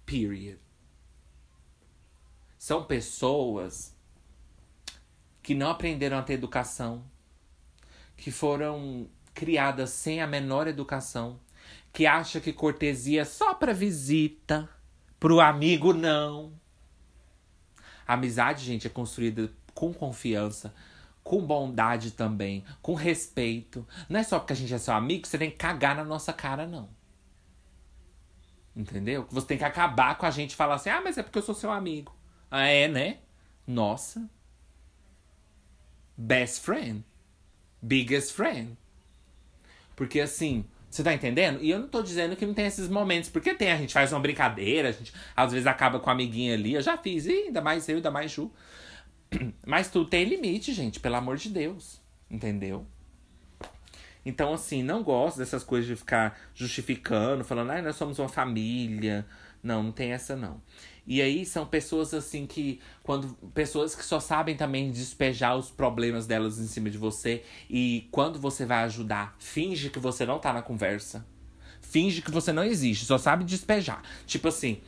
[0.05, 0.64] Period.
[2.65, 3.95] São pessoas
[5.43, 7.05] que não aprenderam a ter educação,
[8.17, 11.39] que foram criadas sem a menor educação,
[11.93, 14.67] que acha que cortesia é só para visita,
[15.19, 16.59] pro amigo não.
[18.07, 20.73] A amizade, gente, é construída com confiança,
[21.23, 23.87] com bondade também, com respeito.
[24.09, 26.03] Não é só porque a gente é seu amigo que você tem que cagar na
[26.03, 26.89] nossa cara, não.
[28.75, 29.27] Entendeu?
[29.29, 31.43] Você tem que acabar com a gente e falar assim: ah, mas é porque eu
[31.43, 32.14] sou seu amigo.
[32.49, 33.17] Ah, é, né?
[33.67, 34.29] Nossa.
[36.17, 37.03] Best friend.
[37.81, 38.77] Biggest friend.
[39.95, 41.61] Porque assim, você tá entendendo?
[41.61, 44.13] E eu não tô dizendo que não tem esses momentos, porque tem, a gente faz
[44.13, 46.73] uma brincadeira, a gente às vezes acaba com a amiguinha ali.
[46.73, 48.51] Eu já fiz, e ainda mais eu, ainda mais Ju.
[49.65, 51.99] Mas tudo tem limite, gente, pelo amor de Deus.
[52.31, 52.85] Entendeu?
[54.25, 59.25] Então, assim, não gosto dessas coisas de ficar justificando, falando, ah, nós somos uma família.
[59.61, 60.61] Não, não tem essa não.
[61.07, 62.79] E aí são pessoas assim que.
[63.03, 67.43] quando Pessoas que só sabem também despejar os problemas delas em cima de você.
[67.69, 71.25] E quando você vai ajudar, finge que você não tá na conversa.
[71.81, 74.01] Finge que você não existe, só sabe despejar.
[74.25, 74.81] Tipo assim,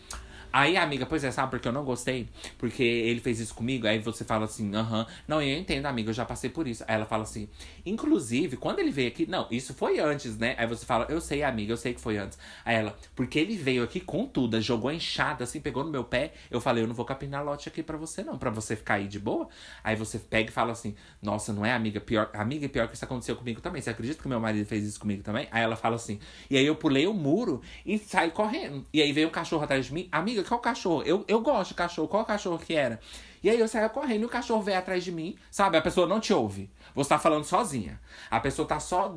[0.51, 2.29] Aí, amiga, pois é, sabe porque eu não gostei?
[2.57, 3.87] Porque ele fez isso comigo.
[3.87, 5.05] Aí você fala assim, aham.
[5.27, 6.83] Não, eu entendo, amiga, eu já passei por isso.
[6.87, 7.47] Aí ela fala assim,
[7.85, 9.25] inclusive, quando ele veio aqui.
[9.27, 10.55] Não, isso foi antes, né?
[10.57, 12.37] Aí você fala, eu sei, amiga, eu sei que foi antes.
[12.65, 16.33] Aí ela, porque ele veio aqui com tudo, jogou enxada, assim, pegou no meu pé.
[16.49, 19.07] Eu falei, eu não vou capinar lote aqui pra você, não, pra você ficar aí
[19.07, 19.47] de boa.
[19.83, 21.99] Aí você pega e fala assim, nossa, não é, amiga?
[21.99, 23.81] Pior, amiga, pior que isso aconteceu comigo também.
[23.81, 25.47] Você acredita que meu marido fez isso comigo também?
[25.51, 26.19] Aí ela fala assim,
[26.49, 28.85] e aí eu pulei o muro e saí correndo.
[28.93, 31.03] E aí veio um cachorro atrás de mim, amiga, qual cachorro?
[31.03, 32.07] Eu, eu gosto de cachorro.
[32.07, 32.99] Qual cachorro que era?
[33.43, 35.37] E aí eu saía correndo e o cachorro veio atrás de mim.
[35.51, 35.77] Sabe?
[35.77, 36.69] A pessoa não te ouve.
[36.95, 37.99] Você tá falando sozinha.
[38.29, 39.15] A pessoa tá só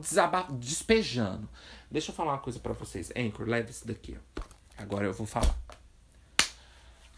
[0.51, 1.49] despejando.
[1.91, 3.11] Deixa eu falar uma coisa para vocês.
[3.16, 4.18] Anchor, leve isso daqui.
[4.18, 4.43] Ó.
[4.76, 5.55] Agora eu vou falar.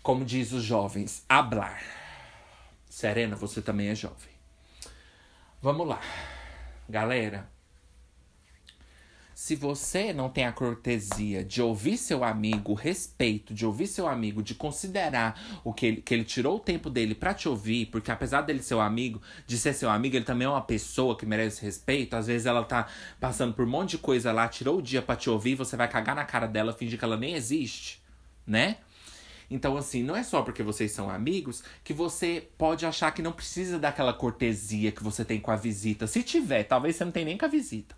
[0.02, 1.82] Como diz os jovens, hablar.
[2.88, 4.32] Serena, você também é jovem.
[5.60, 6.00] Vamos lá.
[6.88, 7.48] Galera,
[9.42, 14.40] se você não tem a cortesia de ouvir seu amigo, respeito, de ouvir seu amigo,
[14.40, 18.12] de considerar o que ele, que ele tirou o tempo dele para te ouvir, porque
[18.12, 21.26] apesar dele ser seu amigo, de ser seu amigo, ele também é uma pessoa que
[21.26, 22.14] merece respeito.
[22.14, 22.86] Às vezes ela tá
[23.18, 25.88] passando por um monte de coisa lá, tirou o dia para te ouvir, você vai
[25.88, 28.00] cagar na cara dela, fingir que ela nem existe,
[28.46, 28.76] né?
[29.52, 33.32] Então, assim, não é só porque vocês são amigos que você pode achar que não
[33.32, 36.06] precisa daquela cortesia que você tem com a visita.
[36.06, 37.94] Se tiver, talvez você não tenha nem com a visita.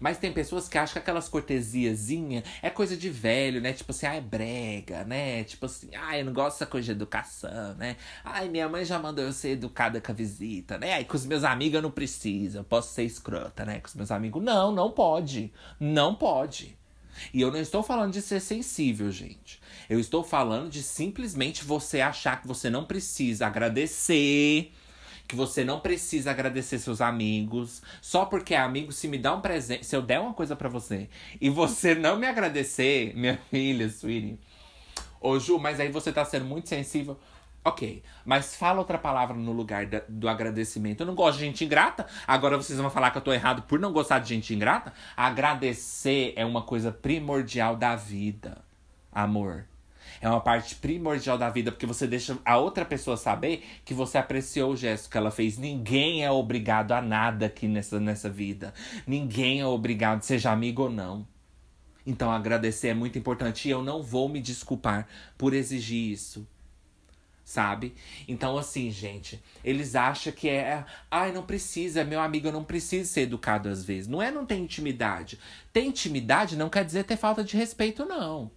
[0.00, 3.72] Mas tem pessoas que acham que aquelas cortesiazinhas é coisa de velho, né?
[3.72, 5.44] Tipo assim, ah, é brega, né?
[5.44, 7.96] Tipo assim, ah, eu não gosto dessa coisa de educação, né?
[8.24, 10.94] Ai, minha mãe já mandou eu ser educada com a visita, né?
[10.94, 13.78] Aí com os meus amigos eu não preciso, eu posso ser escrota, né?
[13.80, 14.42] Com os meus amigos.
[14.42, 15.52] Não, não pode.
[15.78, 16.76] Não pode.
[17.32, 19.60] E eu não estou falando de ser sensível, gente.
[19.88, 24.72] Eu estou falando de simplesmente você achar que você não precisa agradecer,
[25.26, 29.84] que você não precisa agradecer seus amigos, só porque amigo se me dá um presente,
[29.84, 31.08] se eu der uma coisa para você
[31.40, 34.38] e você não me agradecer, minha filha, sweetie.
[35.20, 37.18] Ô Ju, mas aí você tá sendo muito sensível.
[37.66, 41.00] Ok, mas fala outra palavra no lugar da, do agradecimento.
[41.00, 42.06] Eu não gosto de gente ingrata.
[42.24, 44.92] Agora vocês vão falar que eu tô errado por não gostar de gente ingrata?
[45.16, 48.64] Agradecer é uma coisa primordial da vida,
[49.10, 49.64] amor.
[50.20, 54.16] É uma parte primordial da vida, porque você deixa a outra pessoa saber que você
[54.16, 55.58] apreciou o gesto que ela fez.
[55.58, 58.72] Ninguém é obrigado a nada aqui nessa, nessa vida.
[59.04, 61.26] Ninguém é obrigado, seja amigo ou não.
[62.06, 66.46] Então agradecer é muito importante e eu não vou me desculpar por exigir isso
[67.46, 67.94] sabe?
[68.26, 70.84] Então, assim, gente, eles acham que é.
[71.08, 74.08] Ai, não precisa, meu amigo, eu não preciso ser educado às vezes.
[74.08, 75.38] Não é não ter intimidade.
[75.72, 78.50] Ter intimidade não quer dizer ter falta de respeito, não.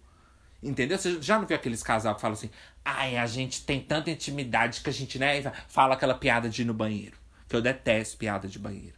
[0.60, 0.98] Entendeu?
[0.98, 2.50] Você já não viu aqueles casal que falam assim:
[2.84, 6.64] ai, a gente tem tanta intimidade que a gente, né, fala aquela piada de ir
[6.64, 7.16] no banheiro.
[7.48, 8.96] Que eu detesto piada de banheiro.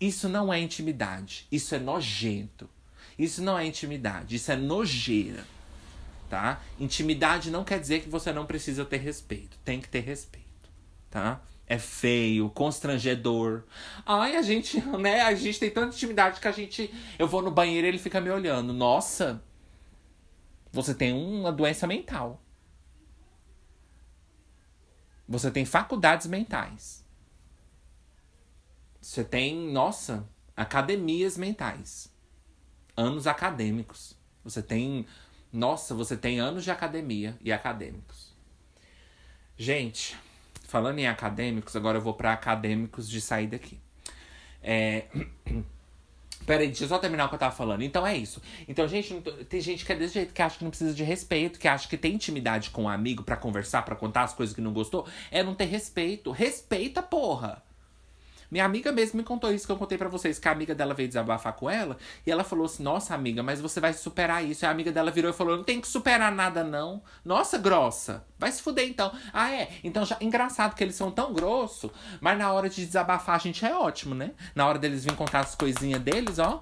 [0.00, 1.48] Isso não é intimidade.
[1.50, 2.70] Isso é nojento.
[3.18, 4.36] Isso não é intimidade.
[4.36, 5.44] Isso é nojeira
[6.32, 6.62] tá?
[6.80, 9.58] Intimidade não quer dizer que você não precisa ter respeito.
[9.62, 10.70] Tem que ter respeito,
[11.10, 11.42] tá?
[11.66, 13.64] É feio, constrangedor.
[14.06, 15.20] Ai, a gente, né?
[15.20, 16.90] A gente tem tanta intimidade que a gente.
[17.18, 18.72] Eu vou no banheiro e ele fica me olhando.
[18.72, 19.44] Nossa!
[20.72, 22.42] Você tem uma doença mental.
[25.28, 27.04] Você tem faculdades mentais.
[29.02, 30.26] Você tem, nossa,
[30.56, 32.10] academias mentais.
[32.96, 34.16] Anos acadêmicos.
[34.42, 35.06] Você tem
[35.52, 38.32] nossa, você tem anos de academia e acadêmicos.
[39.56, 40.16] Gente,
[40.66, 43.78] falando em acadêmicos, agora eu vou para acadêmicos de sair daqui.
[44.62, 45.04] É...
[46.46, 47.82] Peraí, deixa eu só terminar o que eu tava falando.
[47.82, 48.42] Então é isso.
[48.66, 49.14] Então, gente,
[49.48, 51.88] tem gente que é desse jeito, que acha que não precisa de respeito, que acha
[51.88, 55.06] que tem intimidade com um amigo para conversar, para contar as coisas que não gostou.
[55.30, 56.32] É não ter respeito.
[56.32, 57.62] Respeita, porra!
[58.52, 60.92] Minha amiga mesmo me contou isso que eu contei para vocês, que a amiga dela
[60.92, 61.96] veio desabafar com ela,
[62.26, 64.62] e ela falou assim: "Nossa, amiga, mas você vai superar isso".
[64.62, 67.02] E a amiga dela virou e falou: "Não tem que superar nada não".
[67.24, 68.26] Nossa, grossa.
[68.38, 69.10] Vai se fuder então.
[69.32, 69.70] Ah, é.
[69.82, 71.90] Então já engraçado que eles são tão grosso,
[72.20, 74.32] mas na hora de desabafar a gente é ótimo, né?
[74.54, 76.60] Na hora deles vir contar as coisinhas deles, ó,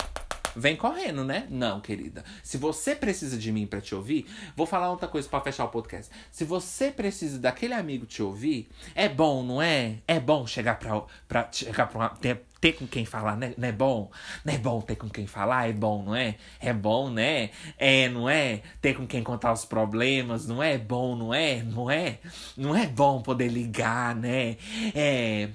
[0.56, 1.46] Vem correndo, né?
[1.50, 2.24] Não, querida.
[2.42, 4.26] Se você precisa de mim para te ouvir,
[4.56, 6.10] vou falar outra coisa para fechar o podcast.
[6.30, 9.96] Se você precisa daquele amigo te ouvir, é bom, não é?
[10.06, 13.54] É bom chegar pra, pra, chegar pra uma, ter, ter com quem falar, né?
[13.56, 14.10] Não é bom?
[14.44, 15.68] Não é bom ter com quem falar?
[15.68, 16.36] É bom, não é?
[16.60, 17.50] É bom, né?
[17.78, 18.62] É, não é?
[18.80, 21.62] Ter com quem contar os problemas, não é bom, não é?
[21.62, 22.18] Não é?
[22.56, 24.56] Não é bom poder ligar, né?
[24.94, 25.48] É.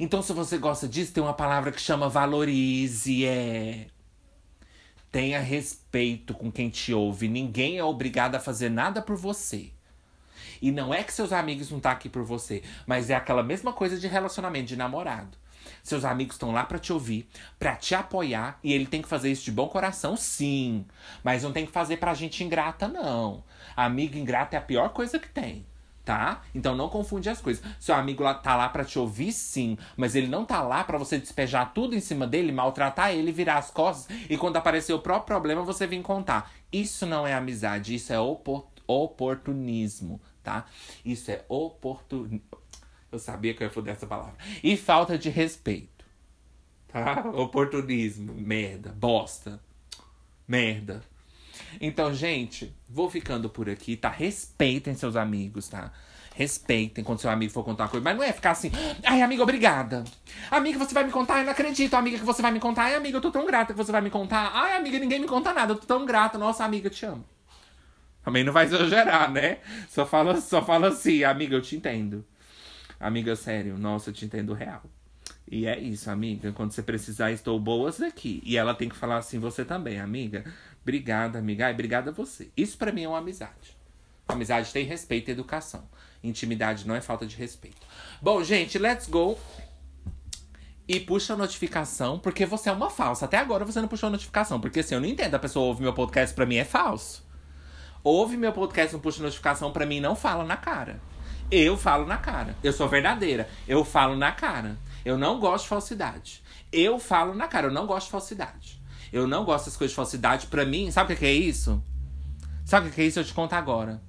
[0.00, 3.86] Então, se você gosta disso, tem uma palavra que chama valorize, é.
[5.10, 7.28] Tenha respeito com quem te ouve.
[7.28, 9.70] Ninguém é obrigado a fazer nada por você.
[10.60, 13.42] E não é que seus amigos não estão tá aqui por você, mas é aquela
[13.42, 15.36] mesma coisa de relacionamento, de namorado.
[15.82, 17.28] Seus amigos estão lá para te ouvir,
[17.58, 20.84] para te apoiar, e ele tem que fazer isso de bom coração, sim.
[21.22, 23.44] Mas não tem que fazer pra gente ingrata, não.
[23.76, 25.64] Amigo ingrato é a pior coisa que tem
[26.08, 26.40] tá?
[26.54, 27.62] Então não confunde as coisas.
[27.78, 30.96] Seu amigo lá tá lá para te ouvir, sim, mas ele não tá lá para
[30.96, 35.00] você despejar tudo em cima dele, maltratar ele, virar as costas e quando aparecer o
[35.00, 36.50] próprio problema você vir contar.
[36.72, 38.18] Isso não é amizade, isso é
[38.86, 40.64] oportunismo, tá?
[41.04, 42.40] Isso é oportunismo.
[43.12, 44.36] Eu sabia que eu ia foder essa palavra.
[44.64, 46.06] E falta de respeito.
[46.86, 47.22] Tá?
[47.34, 49.60] Oportunismo, merda, bosta.
[50.46, 51.02] Merda.
[51.80, 54.08] Então, gente, vou ficando por aqui, tá?
[54.08, 55.92] Respeitem seus amigos, tá?
[56.34, 58.04] Respeitem quando seu amigo for contar uma coisa.
[58.04, 58.70] Mas não é ficar assim,
[59.04, 60.04] ai, amiga, obrigada.
[60.50, 61.40] Amiga, você vai me contar?
[61.40, 62.84] Eu não acredito, amiga, que você vai me contar.
[62.84, 64.52] Ai, amiga, eu tô tão grata que você vai me contar.
[64.54, 66.38] Ai, amiga, ninguém me conta nada, eu tô tão grata.
[66.38, 67.24] Nossa, amiga, eu te amo.
[68.24, 69.58] Também não vai exagerar, né?
[69.88, 72.24] Só fala, só fala assim, amiga, eu te entendo.
[73.00, 74.82] Amiga, sério, nossa, eu te entendo real.
[75.50, 76.52] E é isso, amiga.
[76.52, 78.42] Quando você precisar, estou boas aqui.
[78.44, 80.44] E ela tem que falar assim, você também, amiga.
[80.88, 81.66] Obrigada, amiga.
[81.66, 82.50] Ai, obrigada a você.
[82.56, 83.76] Isso para mim é uma amizade.
[84.26, 85.86] Amizade tem respeito e educação.
[86.24, 87.86] Intimidade não é falta de respeito.
[88.22, 89.38] Bom, gente, let's go.
[90.88, 93.26] E puxa a notificação, porque você é uma falsa.
[93.26, 94.58] Até agora você não puxou a notificação.
[94.58, 95.34] Porque assim, eu não entendo.
[95.34, 97.22] A pessoa ouve meu podcast, pra mim é falso.
[98.02, 101.02] Ouve meu podcast, não puxa notificação, pra mim não fala na cara.
[101.50, 102.56] Eu falo na cara.
[102.64, 103.46] Eu sou verdadeira.
[103.68, 104.78] Eu falo na cara.
[105.04, 106.42] Eu não gosto de falsidade.
[106.72, 107.66] Eu falo na cara.
[107.66, 108.77] Eu não gosto de falsidade.
[109.12, 110.46] Eu não gosto dessas coisas de falsidade.
[110.46, 111.82] Pra mim, sabe o que é isso?
[112.64, 113.18] Sabe o que é isso?
[113.18, 114.02] Eu te conto agora.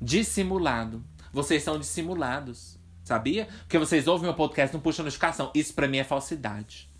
[0.00, 1.04] Dissimulado.
[1.32, 2.78] Vocês são dissimulados.
[3.04, 3.48] Sabia?
[3.60, 5.50] Porque vocês ouvem meu podcast não puxam notificação.
[5.54, 6.90] Isso pra mim é falsidade.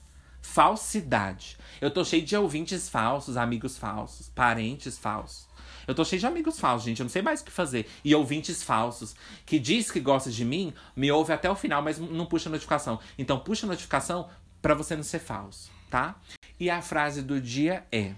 [0.40, 1.58] Falsidade.
[1.80, 5.46] Eu tô cheio de ouvintes falsos, amigos falsos, parentes falsos.
[5.86, 7.00] Eu tô cheio de amigos falsos, gente.
[7.00, 7.86] Eu não sei mais o que fazer.
[8.04, 9.14] E ouvintes falsos.
[9.44, 12.98] Que diz que gosta de mim, me ouve até o final, mas não puxa notificação.
[13.18, 14.28] Então puxa notificação
[14.62, 16.14] para você não ser falso tá?
[16.58, 18.14] E a frase do dia é: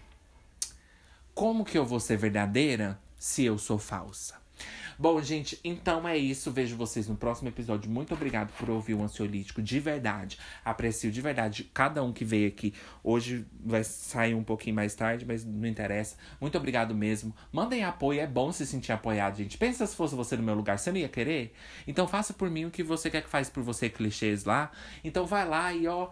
[1.34, 4.42] Como que eu vou ser verdadeira se eu sou falsa?
[4.98, 6.50] Bom, gente, então é isso.
[6.52, 7.90] Vejo vocês no próximo episódio.
[7.90, 10.38] Muito obrigado por ouvir o Ansiolítico de verdade.
[10.64, 12.74] Aprecio de verdade cada um que veio aqui.
[13.02, 16.16] Hoje vai sair um pouquinho mais tarde, mas não interessa.
[16.40, 17.34] Muito obrigado mesmo.
[17.50, 19.58] Mandem apoio, é bom se sentir apoiado, gente.
[19.58, 21.52] Pensa se fosse você no meu lugar, você não ia querer?
[21.86, 24.70] Então faça por mim o que você quer que faça por você, clichês lá.
[25.02, 26.10] Então vai lá e ó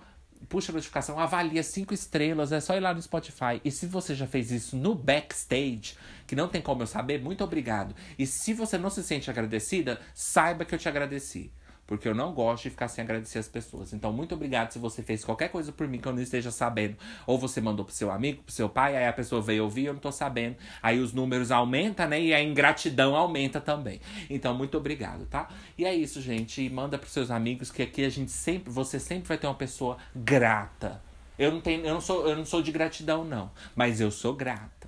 [0.48, 3.60] puxa a notificação, avalia cinco estrelas, é só ir lá no Spotify.
[3.64, 7.44] E se você já fez isso no backstage, que não tem como eu saber, muito
[7.44, 7.94] obrigado.
[8.18, 11.50] E se você não se sente agradecida, saiba que eu te agradeci.
[11.90, 13.92] Porque eu não gosto de ficar sem agradecer as pessoas.
[13.92, 16.96] Então, muito obrigado se você fez qualquer coisa por mim que eu não esteja sabendo.
[17.26, 19.94] Ou você mandou pro seu amigo, pro seu pai, aí a pessoa veio ouvir, eu
[19.94, 20.54] não tô sabendo.
[20.80, 22.20] Aí os números aumentam, né?
[22.22, 24.00] E a ingratidão aumenta também.
[24.30, 25.48] Então, muito obrigado, tá?
[25.76, 26.70] E é isso, gente.
[26.70, 29.96] Manda pros seus amigos que aqui a gente sempre, você sempre vai ter uma pessoa
[30.14, 31.02] grata.
[31.36, 34.32] Eu não tenho, eu não sou, eu não sou de gratidão não, mas eu sou
[34.32, 34.79] grata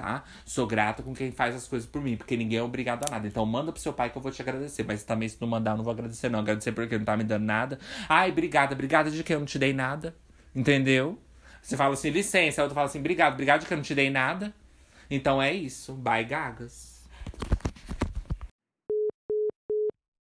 [0.00, 0.24] tá?
[0.44, 3.26] Sou grata com quem faz as coisas por mim, porque ninguém é obrigado a nada.
[3.26, 4.82] Então manda pro seu pai que eu vou te agradecer.
[4.82, 6.40] Mas também se não mandar, eu não vou agradecer, não.
[6.40, 7.78] Agradecer porque não tá me dando nada.
[8.08, 10.16] Ai, obrigada, obrigada de que eu não te dei nada.
[10.54, 11.18] Entendeu?
[11.62, 13.94] Você fala assim, licença, a outra fala assim, obrigado, obrigado de que eu não te
[13.94, 14.54] dei nada.
[15.10, 15.92] Então é isso.
[15.92, 16.89] Bye, gagas.